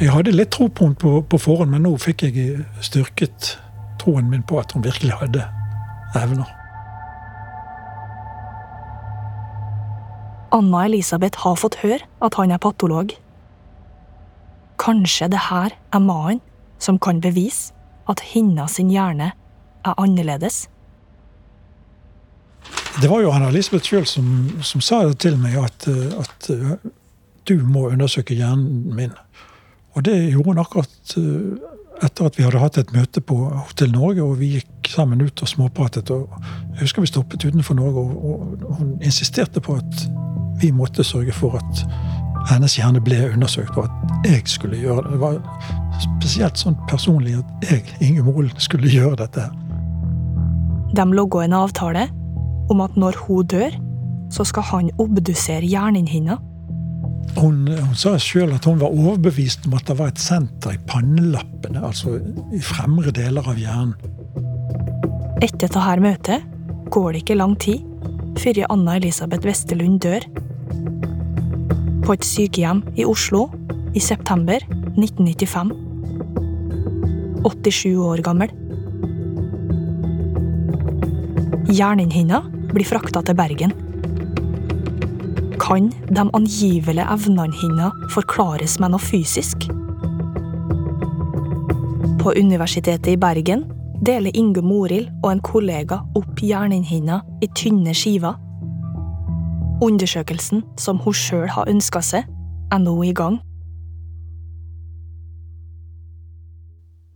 Jeg 0.00 0.10
hadde 0.10 0.32
litt 0.34 0.50
tro 0.50 0.66
på 0.66 0.86
henne 0.88 0.98
på, 0.98 1.20
på 1.22 1.38
forhånd, 1.38 1.70
men 1.70 1.84
nå 1.86 1.92
fikk 2.02 2.24
jeg 2.26 2.64
styrket 2.82 3.56
troen 4.00 4.30
min 4.30 4.42
på 4.42 4.58
at 4.58 4.72
hun 4.74 4.82
virkelig 4.84 5.14
hadde 5.20 5.44
evner. 6.18 6.48
Anna 10.54 10.84
Elisabeth 10.86 11.42
har 11.42 11.58
fått 11.58 11.80
høre 11.82 12.02
at 12.22 12.36
han 12.38 12.54
er 12.54 12.62
patolog. 12.62 13.14
Kanskje 14.78 15.28
det 15.30 15.46
her 15.50 15.74
er 15.94 16.02
mannen 16.02 16.42
som 16.78 16.98
kan 16.98 17.20
bevise 17.22 17.74
at 18.10 18.20
hennes 18.34 18.78
hjerne 18.78 19.32
er 19.84 19.94
annerledes? 19.98 20.68
Det 23.02 23.10
var 23.10 23.24
jo 23.24 23.32
Anna 23.34 23.48
Elisabeth 23.50 23.88
sjøl 23.88 24.06
som, 24.06 24.26
som, 24.62 24.82
sa 24.84 25.02
det 25.08 25.18
til 25.24 25.38
meg, 25.40 25.56
at, 25.58 25.88
at, 25.88 26.50
du 27.44 27.58
må 27.66 27.88
undersøke 27.90 28.36
hjernen 28.38 28.94
min. 28.96 29.10
Og 29.94 30.04
det 30.06 30.14
gjorde 30.30 30.54
hun 30.54 30.62
akkurat 30.62 31.16
etter 32.02 32.26
at 32.26 32.38
vi 32.38 32.44
hadde 32.46 32.62
hatt 32.62 32.78
et 32.80 32.92
møte 32.94 33.20
på 33.20 33.36
Hotell 33.52 33.92
Norge, 33.92 34.22
og 34.24 34.38
vi 34.40 34.54
gikk 34.56 34.90
sammen 34.94 35.22
ut 35.22 35.42
og 35.42 35.50
småpratet. 35.50 36.10
og 36.10 36.32
Jeg 36.74 36.86
husker 36.86 37.04
vi 37.04 37.10
stoppet 37.10 37.44
utenfor 37.44 37.76
Norge, 37.78 38.00
og, 38.00 38.64
og 38.64 38.80
hun 38.80 38.94
insisterte 39.02 39.60
på 39.60 39.76
at 39.78 40.06
vi 40.62 40.72
måtte 40.74 41.04
sørge 41.04 41.34
for 41.34 41.58
at 41.60 41.84
hennes 42.50 42.76
hjerne 42.76 43.00
ble 43.04 43.30
undersøkt, 43.32 43.76
og 43.76 43.88
at 43.88 44.30
jeg 44.30 44.42
skulle 44.48 44.80
gjøre 44.80 45.04
det. 45.04 45.14
Det 45.14 45.20
var 45.20 45.38
spesielt 46.02 46.60
sånn 46.60 46.76
personlig 46.90 47.38
at 47.38 47.70
jeg, 47.70 47.84
Inge 48.04 48.24
Molen, 48.26 48.52
skulle 48.58 48.90
gjøre 48.90 49.20
dette. 49.24 49.48
De 50.94 51.06
logga 51.10 51.44
en 51.44 51.56
avtale 51.64 52.08
om 52.70 52.80
at 52.84 52.96
når 52.96 53.18
hun 53.26 53.46
dør, 53.46 53.76
så 54.32 54.44
skal 54.48 54.66
han 54.70 54.90
obdusere 54.98 55.66
hjernen 55.66 56.08
hennes. 56.08 56.40
Hun, 57.34 57.64
hun 57.66 57.96
sa 57.98 58.14
sjøl 58.20 58.52
at 58.54 58.66
hun 58.68 58.78
var 58.82 58.92
overbevist 58.94 59.66
om 59.66 59.74
at 59.78 59.88
det 59.88 59.96
var 59.98 60.12
et 60.12 60.20
senter 60.22 60.76
i 60.76 60.82
pannelappene, 60.88 61.82
altså 61.82 62.18
i 62.54 62.60
fremre 62.62 63.14
deler 63.14 63.46
av 63.50 63.58
hjernen. 63.58 63.96
Etter 65.42 65.66
dette 65.66 65.96
møtet 66.00 66.44
går 66.94 67.12
det 67.12 67.24
ikke 67.24 67.38
lang 67.40 67.56
tid 67.60 67.82
før 68.38 68.62
Anna 68.70 68.96
Elisabeth 68.98 69.46
Westerlund 69.46 70.00
dør. 70.04 70.24
På 72.04 72.14
et 72.14 72.26
sykehjem 72.26 72.82
i 73.00 73.06
Oslo 73.08 73.48
i 73.94 74.02
september 74.02 74.62
1995. 74.94 75.72
87 77.44 77.96
år 78.00 78.22
gammel. 78.24 78.52
Hjernen 81.74 82.12
hennes 82.12 82.53
blir 82.74 82.86
frakta 82.88 83.22
til 83.22 83.36
Bergen. 83.38 83.72
Kan 85.62 85.92
de 86.10 86.24
angivelige 86.36 87.06
evnene 87.14 87.54
hennes 87.62 88.12
forklares 88.14 88.76
med 88.82 88.94
noe 88.94 89.02
fysisk? 89.02 89.68
På 92.20 92.34
Universitetet 92.34 93.14
i 93.14 93.20
Bergen 93.20 93.64
deler 94.04 94.34
Inge 94.34 94.62
Morild 94.62 95.10
og 95.22 95.30
en 95.32 95.42
kollega 95.44 96.00
opp 96.18 96.40
hjernen 96.42 96.84
hennes 96.84 97.24
i 97.44 97.48
tynne 97.56 97.94
skiver. 97.96 98.36
Undersøkelsen 99.84 100.62
som 100.80 101.00
hun 101.04 101.16
sjøl 101.16 101.48
har 101.52 101.68
ønska 101.70 102.02
seg, 102.04 102.28
er 102.72 102.80
nå 102.80 102.94
i 103.04 103.12
gang. 103.16 103.38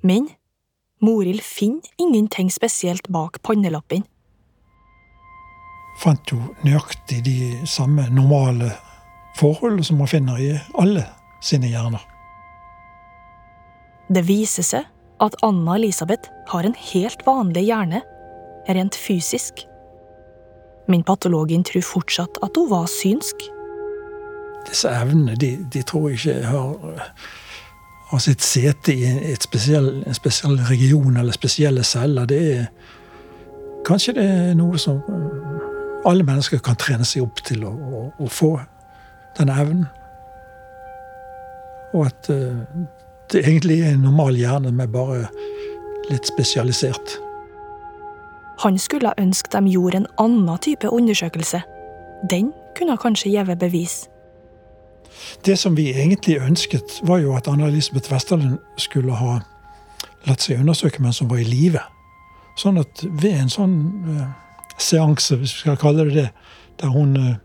Men 0.03 0.29
Morild 1.01 1.43
finner 1.43 1.89
ingenting 1.99 2.51
spesielt 2.53 3.09
bak 3.13 3.43
pannelappen. 3.43 4.05
Fant 5.99 6.31
jo 6.31 6.39
nøyaktig 6.63 7.25
de 7.27 7.39
samme 7.67 8.07
normale 8.15 8.71
forhold 9.39 9.83
som 9.85 9.99
man 9.99 10.11
finner 10.11 10.39
i 10.39 10.53
alle 10.79 11.05
sine 11.43 11.71
hjerner. 11.71 12.03
Det 14.09 14.23
viser 14.29 14.65
seg 14.65 14.87
at 15.21 15.35
Anna 15.43 15.75
Elisabeth 15.77 16.31
har 16.49 16.65
en 16.65 16.77
helt 16.93 17.25
vanlig 17.27 17.67
hjerne, 17.69 18.01
rent 18.69 18.97
fysisk. 18.97 19.65
Men 20.89 21.05
patologen 21.05 21.65
tror 21.67 21.85
fortsatt 21.85 22.39
at 22.43 22.57
hun 22.57 22.71
var 22.71 22.87
synsk. 22.89 23.49
Disse 24.69 24.91
evnene 24.93 25.37
de, 25.41 25.57
de 25.73 25.83
tror 25.83 26.09
jeg 26.09 26.21
ikke 26.21 26.47
har, 26.47 27.03
har 28.11 28.23
sitt 28.23 28.45
sete 28.45 28.95
i 28.95 29.35
spesiell, 29.41 29.91
en 30.07 30.17
spesiell 30.17 30.59
region 30.71 31.17
eller 31.17 31.37
spesielle 31.37 31.85
celler. 31.85 32.29
Det 32.29 32.43
er 32.55 32.71
Kanskje 33.87 34.13
det 34.19 34.25
er 34.27 34.57
noe 34.59 34.77
som 34.77 34.99
alle 36.09 36.25
mennesker 36.25 36.63
kan 36.65 36.79
trene 36.81 37.05
seg 37.05 37.27
opp 37.27 37.43
til 37.45 37.65
å, 37.69 37.71
å, 37.73 38.03
å 38.19 38.29
få 38.33 38.55
denne 39.39 39.57
evnen. 39.61 39.87
Og 41.95 42.07
at 42.09 42.31
uh, 42.33 42.61
det 43.33 43.45
egentlig 43.45 43.81
er 43.83 43.95
en 43.95 44.07
normal 44.07 44.37
hjerne, 44.37 44.73
med 44.73 44.93
bare 44.93 45.27
litt 46.09 46.29
spesialisert. 46.29 47.19
Han 48.65 48.79
skulle 48.79 49.13
ønske 49.21 49.53
de 49.53 49.71
gjorde 49.71 50.03
en 50.03 50.09
annen 50.19 50.59
type 50.65 50.89
undersøkelse. 50.89 51.61
Den 52.31 52.53
kunne 52.79 52.97
kanskje 52.97 53.31
gjeve 53.31 53.57
bevis. 53.57 54.09
Det 55.45 55.59
som 55.59 55.77
vi 55.77 55.91
egentlig 55.93 56.41
ønsket, 56.41 57.01
var 57.03 57.19
jo 57.19 57.37
at 57.37 57.49
Anna 57.49 57.69
Elisabeth 57.69 58.13
Westerlund 58.13 58.59
skulle 58.77 59.15
ha 59.15 59.39
latt 60.27 60.43
seg 60.43 60.61
undersøke 60.61 61.03
mens 61.03 61.21
hun 61.21 61.31
var 61.31 61.43
i 61.43 61.47
live. 61.47 61.83
Sånn 62.59 62.81
at 62.81 63.05
ved 63.23 63.37
en 63.39 63.53
sånn 63.53 63.77
uh, 64.09 64.27
seanse, 64.79 65.37
hvis 65.37 65.55
vi 65.55 65.59
skal 65.61 65.77
kalle 65.81 66.05
det 66.09 66.15
det, 66.15 66.29
der 66.81 66.89
hun 66.95 67.17
eh, 67.17 67.37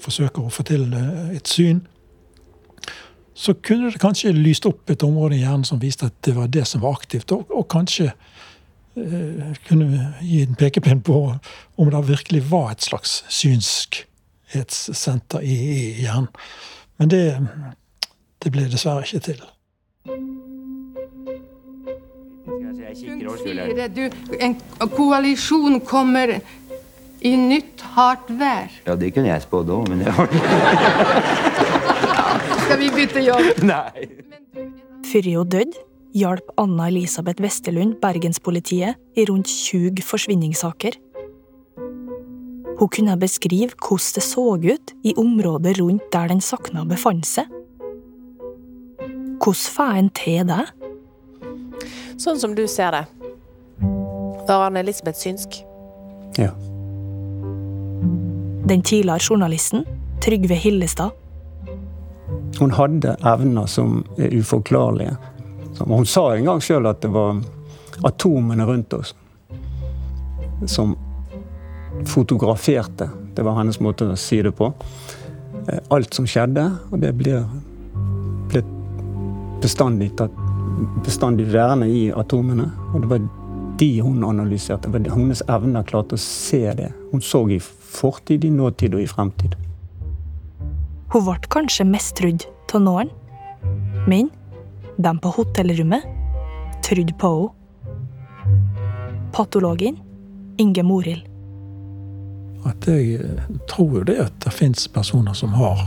forsøker 0.00 0.42
å 0.42 0.50
få 0.52 0.62
til 0.66 0.94
eh, 0.96 1.36
et 1.36 1.48
syn, 1.48 1.80
så 3.34 3.54
kunne 3.54 3.90
det 3.90 4.00
kanskje 4.02 4.32
lyst 4.36 4.66
opp 4.68 4.90
et 4.90 5.02
område 5.06 5.36
i 5.38 5.42
hjernen 5.44 5.64
som 5.64 5.80
viste 5.80 6.06
at 6.10 6.14
det 6.26 6.34
var 6.36 6.46
det 6.52 6.64
som 6.68 6.80
var 6.82 6.92
aktivt, 6.98 7.32
og, 7.32 7.40
og 7.54 7.68
kanskje 7.72 8.06
eh, 8.10 8.14
kunne 9.68 10.14
gi 10.20 10.42
en 10.44 10.56
pekepinn 10.60 11.02
på 11.06 11.16
om 11.30 11.90
det 11.90 12.08
virkelig 12.08 12.42
var 12.50 12.70
et 12.74 12.84
slags 12.84 13.10
synskhetssenter 13.40 15.40
i, 15.40 15.54
i 15.54 16.02
hjernen. 16.04 16.28
Men 17.00 17.08
det, 17.08 17.24
det 18.44 18.52
ble 18.52 18.62
dessverre 18.68 19.02
ikke 19.06 19.20
til. 19.30 19.40
Fire, 22.60 23.88
du, 23.88 24.10
en 24.38 24.56
koalisjon 24.96 25.80
kommer 25.80 26.40
i 27.20 27.36
nytt 27.36 27.80
hardt 27.94 28.30
vær. 28.40 28.70
Ja, 28.86 28.96
det 28.96 29.12
kunne 29.16 29.28
jeg 29.32 29.44
spådd 29.44 29.70
òg, 29.72 29.88
men 29.90 29.98
det 30.04 30.14
var 30.16 30.28
Skal 32.64 32.78
vi 32.80 32.90
bytte 32.94 33.20
jobb? 33.24 33.46
Nei. 33.66 34.08
Før 35.10 35.28
hun 35.34 35.52
døde, 35.52 35.84
hjalp 36.16 36.46
Anna 36.60 36.88
Elisabeth 36.90 37.42
Westerlund 37.42 37.92
bergenspolitiet 38.02 38.92
i 39.18 39.26
rundt 39.28 39.50
20 39.50 40.02
forsvinningssaker. 40.06 40.92
Hun 42.80 42.88
kunne 42.88 43.18
beskrive 43.20 43.76
hvordan 43.76 44.14
det 44.16 44.24
så 44.24 44.44
ut 44.56 44.94
i 45.04 45.12
området 45.18 45.76
rundt 45.80 46.06
der 46.12 46.30
den 46.30 46.40
sakna 46.40 46.86
befant 46.88 47.26
seg. 47.28 47.50
Hvordan 49.40 49.72
får 49.76 49.98
en 49.98 50.10
til 50.16 50.46
det? 50.48 50.64
Sånn 52.20 52.40
som 52.40 52.54
du 52.54 52.66
ser 52.68 52.92
det. 52.92 53.04
Var 54.48 54.66
Anne 54.66 54.82
Elisabeth 54.82 55.18
synsk? 55.18 55.60
Ja. 56.38 56.50
Den 58.70 58.82
tidligere 58.82 59.18
journalisten 59.18 59.84
Trygve 60.22 60.54
Hillestad 60.54 61.10
Hun 62.60 62.70
hadde 62.70 63.16
evner 63.26 63.66
som 63.66 64.04
er 64.18 64.34
uforklarlige. 64.36 65.16
Hun 65.78 66.06
sa 66.06 66.34
en 66.34 66.44
gang 66.44 66.60
sjøl 66.62 66.86
at 66.90 67.00
det 67.02 67.10
var 67.14 67.40
atomene 68.04 68.66
rundt 68.68 68.92
oss 68.94 69.14
som 70.68 70.92
fotograferte. 72.06 73.08
Det 73.34 73.42
var 73.42 73.56
hennes 73.58 73.80
måte 73.80 74.10
å 74.12 74.16
si 74.18 74.42
det 74.44 74.52
på. 74.56 74.72
Eh, 75.66 75.80
Alt 75.88 76.14
som 76.14 76.28
skjedde, 76.28 76.66
og 76.90 77.00
det 77.00 77.14
ble 77.16 77.40
bestandig 79.60 80.14
tatt 80.16 80.36
bestandig 81.04 81.48
værende 81.52 81.88
i 81.88 82.08
atomene. 82.12 82.70
Og 82.94 83.04
det 83.04 83.10
var 83.10 83.28
de 83.80 83.90
hun 84.00 84.24
analyserte. 84.24 84.88
Det 84.88 85.10
var 85.10 85.16
hennes 85.16 85.42
evner 85.48 85.86
klarte 85.88 86.18
å 86.18 86.20
se 86.20 86.62
det. 86.76 86.90
Hun 87.12 87.24
så 87.24 87.46
i 87.48 87.60
fortid, 87.60 88.44
i 88.44 88.50
nåtid 88.50 88.94
og 88.94 89.04
i 89.04 89.08
fremtid. 89.10 89.56
Hun 91.10 91.24
ble 91.26 91.38
kanskje 91.50 91.88
mest 91.88 92.14
trudd 92.20 92.46
av 92.74 92.84
noen, 92.84 93.08
men 94.06 94.28
de 95.00 95.14
på 95.18 95.32
hotellrommet 95.38 96.06
trodde 96.86 97.16
på 97.18 97.32
henne. 97.38 97.56
Patologen 99.30 99.96
Inge 100.58 100.82
Morild. 100.82 101.22
At 102.66 102.84
jeg 102.84 103.20
eh, 103.22 103.44
tror 103.70 104.00
jo 104.00 104.02
det 104.04 104.18
at 104.20 104.34
det 104.44 104.52
fins 104.52 104.88
personer 104.92 105.32
som 105.38 105.54
har 105.56 105.78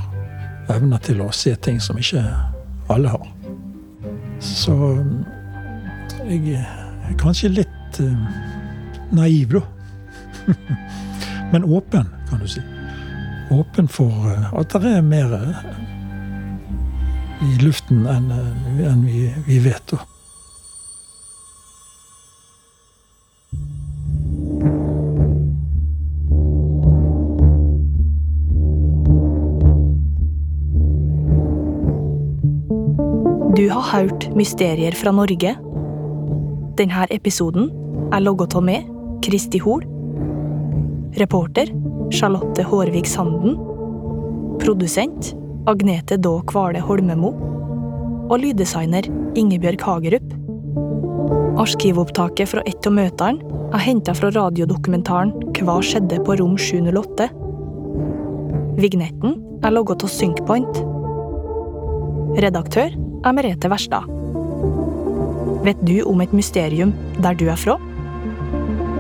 evner 0.73 1.01
til 1.03 1.21
å 1.21 1.27
se 1.35 1.53
ting 1.61 1.81
som 1.83 1.99
ikke 1.99 2.23
alle 2.89 3.11
har. 3.11 3.27
Så 4.43 4.73
mm, 4.75 5.25
jeg 6.27 6.59
er 6.59 7.15
kanskje 7.19 7.51
litt 7.53 7.99
eh, 8.03 8.25
naiv, 9.15 9.55
da. 9.55 9.63
Men 11.53 11.63
åpen, 11.63 12.09
kan 12.29 12.39
du 12.39 12.47
si. 12.47 12.61
Åpen 13.53 13.87
for 13.87 14.11
eh, 14.31 14.49
at 14.59 14.75
det 14.83 14.95
er 14.97 15.05
mer 15.05 15.35
eh, 15.37 15.61
i 17.43 17.53
luften 17.63 18.07
enn 18.09 18.31
eh, 18.33 19.37
vi 19.47 19.59
vet. 19.63 19.85
da. 19.91 20.03
Du 33.73 33.79
har 33.79 34.03
hørt 34.03 34.27
Mysterier 34.37 34.93
fra 34.93 35.09
Norge. 35.09 35.55
Denne 36.77 37.05
episoden 37.09 37.71
er 38.13 38.21
logget 38.21 38.53
av 38.53 38.61
meg, 38.67 38.83
Kristi 39.25 39.57
Hol. 39.63 39.81
Reporter 41.17 41.71
Charlotte 42.13 42.61
Hårvik 42.69 43.09
Sanden. 43.09 43.55
Produsent 44.61 45.31
Agnete 45.65 46.19
Daa 46.21 46.43
Kvale 46.51 46.83
Holmemo. 46.85 47.31
Og 48.29 48.43
lyddesigner 48.43 49.09
Ingebjørg 49.41 49.81
Hagerup. 49.87 50.35
Arkivopptaket 51.65 52.53
fra 52.53 52.61
ett 52.69 52.85
av 52.85 52.93
møtene 52.93 53.57
er 53.73 53.85
henta 53.87 54.13
fra 54.13 54.29
radiodokumentaren 54.37 55.33
Hva 55.57 55.79
skjedde 55.81 56.21
på 56.21 56.37
rom 56.43 56.59
708? 56.61 57.31
Vignetten 58.85 59.39
er 59.65 59.73
logget 59.73 60.05
av 60.05 60.13
Synkpoint. 60.13 60.83
Redaktør 62.37 62.93
er 63.23 63.33
Merete 63.35 63.69
Verstad. 63.71 64.07
Vet 65.63 65.79
du 65.87 66.01
om 66.09 66.21
et 66.23 66.33
mysterium 66.35 66.91
der 67.23 67.37
du 67.39 67.47
er 67.51 67.59
fra? 67.59 67.77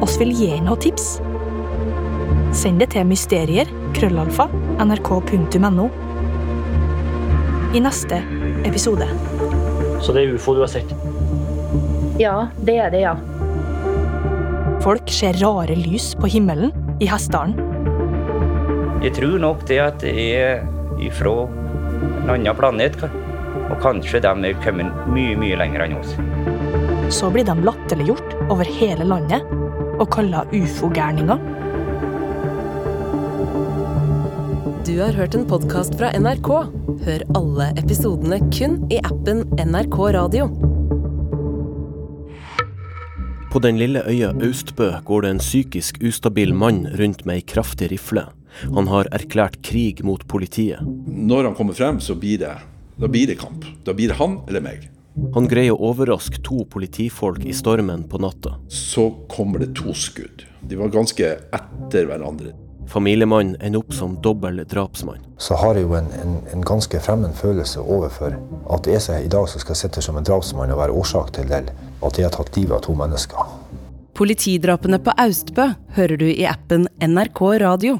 Oss 0.03 0.15
vil 0.19 0.31
gi 0.35 0.49
noen 0.63 0.79
tips. 0.83 1.17
Send 2.55 2.79
det 2.79 2.91
til 2.93 3.07
mysterier, 3.09 3.69
krøllalfa, 3.97 4.47
nrk.no. 4.83 5.89
I 7.73 7.81
neste 7.81 8.21
episode. 8.67 9.07
Så 10.03 10.15
det 10.15 10.23
er 10.23 10.35
ufo 10.37 10.55
du 10.55 10.61
har 10.63 10.71
sett? 10.71 10.91
Ja, 12.21 12.47
det 12.63 12.77
er 12.79 12.93
det, 12.93 13.03
ja. 13.03 13.15
Folk 14.83 15.09
ser 15.11 15.39
rare 15.41 15.75
lys 15.79 16.11
på 16.19 16.29
himmelen 16.29 16.71
i 17.01 17.07
Hessdalen. 17.09 17.57
Jeg 19.03 19.15
tror 19.17 19.35
nok 19.41 19.65
det 19.67 19.81
at 19.83 20.03
det 20.03 20.13
er 20.37 20.63
ifra 21.03 21.47
en 22.23 22.29
annen 22.37 22.55
planet. 22.55 22.99
Og 23.73 23.79
kanskje 23.81 24.21
de 24.21 24.31
er 24.51 24.57
kommet 24.61 25.07
mye, 25.09 25.33
mye 25.39 25.57
lenger 25.57 25.87
enn 25.87 25.97
oss. 25.97 26.13
Så 27.13 27.31
blir 27.33 27.47
de 27.47 27.55
latterliggjort 27.65 28.35
over 28.53 28.69
hele 28.69 29.07
landet 29.09 29.41
og 29.97 30.05
kalla 30.13 30.43
ufo-gærninger. 30.53 31.41
Du 34.85 34.99
har 34.99 35.15
hørt 35.17 35.33
en 35.33 35.47
podkast 35.49 35.95
fra 35.97 36.11
NRK. 36.13 36.49
Hør 37.07 37.25
alle 37.39 37.71
episodene 37.81 38.37
kun 38.53 38.77
i 38.93 38.99
appen 39.01 39.41
NRK 39.57 39.97
Radio. 40.19 40.49
På 43.53 43.61
den 43.63 43.79
lille 43.81 44.03
øya 44.09 44.31
Austbø 44.33 44.91
går 45.05 45.25
det 45.25 45.31
en 45.33 45.41
psykisk 45.41 45.97
ustabil 46.01 46.53
mann 46.53 46.85
rundt 46.99 47.25
med 47.25 47.41
ei 47.41 47.45
kraftig 47.53 47.89
rifle. 47.93 48.27
Han 48.73 48.89
har 48.91 49.09
erklært 49.13 49.59
krig 49.65 50.03
mot 50.05 50.21
politiet. 50.29 50.81
Når 51.07 51.49
han 51.49 51.57
kommer 51.57 51.77
frem, 51.77 51.99
så 52.01 52.13
blir 52.17 52.41
det, 52.41 52.53
da 53.03 53.07
blir 53.07 53.27
det 53.27 53.35
kamp. 53.35 53.65
Da 53.83 53.93
blir 53.93 54.07
det 54.07 54.15
han 54.15 54.37
eller 54.47 54.61
meg. 54.63 54.85
Han 55.35 55.47
greier 55.51 55.75
å 55.75 55.89
overraske 55.89 56.39
to 56.39 56.61
politifolk 56.71 57.43
i 57.43 57.51
stormen 57.51 58.05
på 58.07 58.21
natta. 58.23 58.53
Så 58.71 59.09
kommer 59.27 59.59
det 59.59 59.73
to 59.75 59.91
skudd. 59.91 60.45
De 60.63 60.79
var 60.79 60.93
ganske 60.93 61.33
etter 61.35 62.07
hverandre. 62.07 62.53
Familiemannen 62.87 63.57
ender 63.59 63.83
opp 63.83 63.91
som 63.93 64.15
dobbel 64.23 64.63
drapsmann. 64.71 65.19
så 65.37 65.59
har 65.59 65.75
jeg 65.75 65.83
jo 65.83 65.97
en, 65.99 66.07
en, 66.21 66.37
en 66.53 66.63
ganske 66.63 66.99
fremmed 67.03 67.35
følelse 67.35 67.83
overfor 67.83 68.37
at 68.71 68.87
det 68.87 68.95
er 68.95 69.03
seg 69.03 69.25
i 69.25 69.31
dag 69.35 69.49
som 69.51 69.59
skal 69.59 69.75
sitte 69.75 70.01
som 70.01 70.15
en 70.15 70.23
drapsmann 70.23 70.71
og 70.71 70.79
være 70.79 70.95
årsak 70.95 71.35
til 71.35 71.51
det, 71.51 71.75
at 71.99 72.17
jeg 72.19 72.29
har 72.29 72.35
tatt 72.37 72.55
livet 72.55 72.77
av 72.77 72.85
to 72.87 72.95
mennesker. 72.95 73.51
Politidrapene 74.15 75.03
på 75.03 75.11
Austbø 75.19 75.73
hører 75.99 76.23
du 76.23 76.29
i 76.31 76.47
appen 76.47 76.87
NRK 77.03 77.43
Radio. 77.67 77.99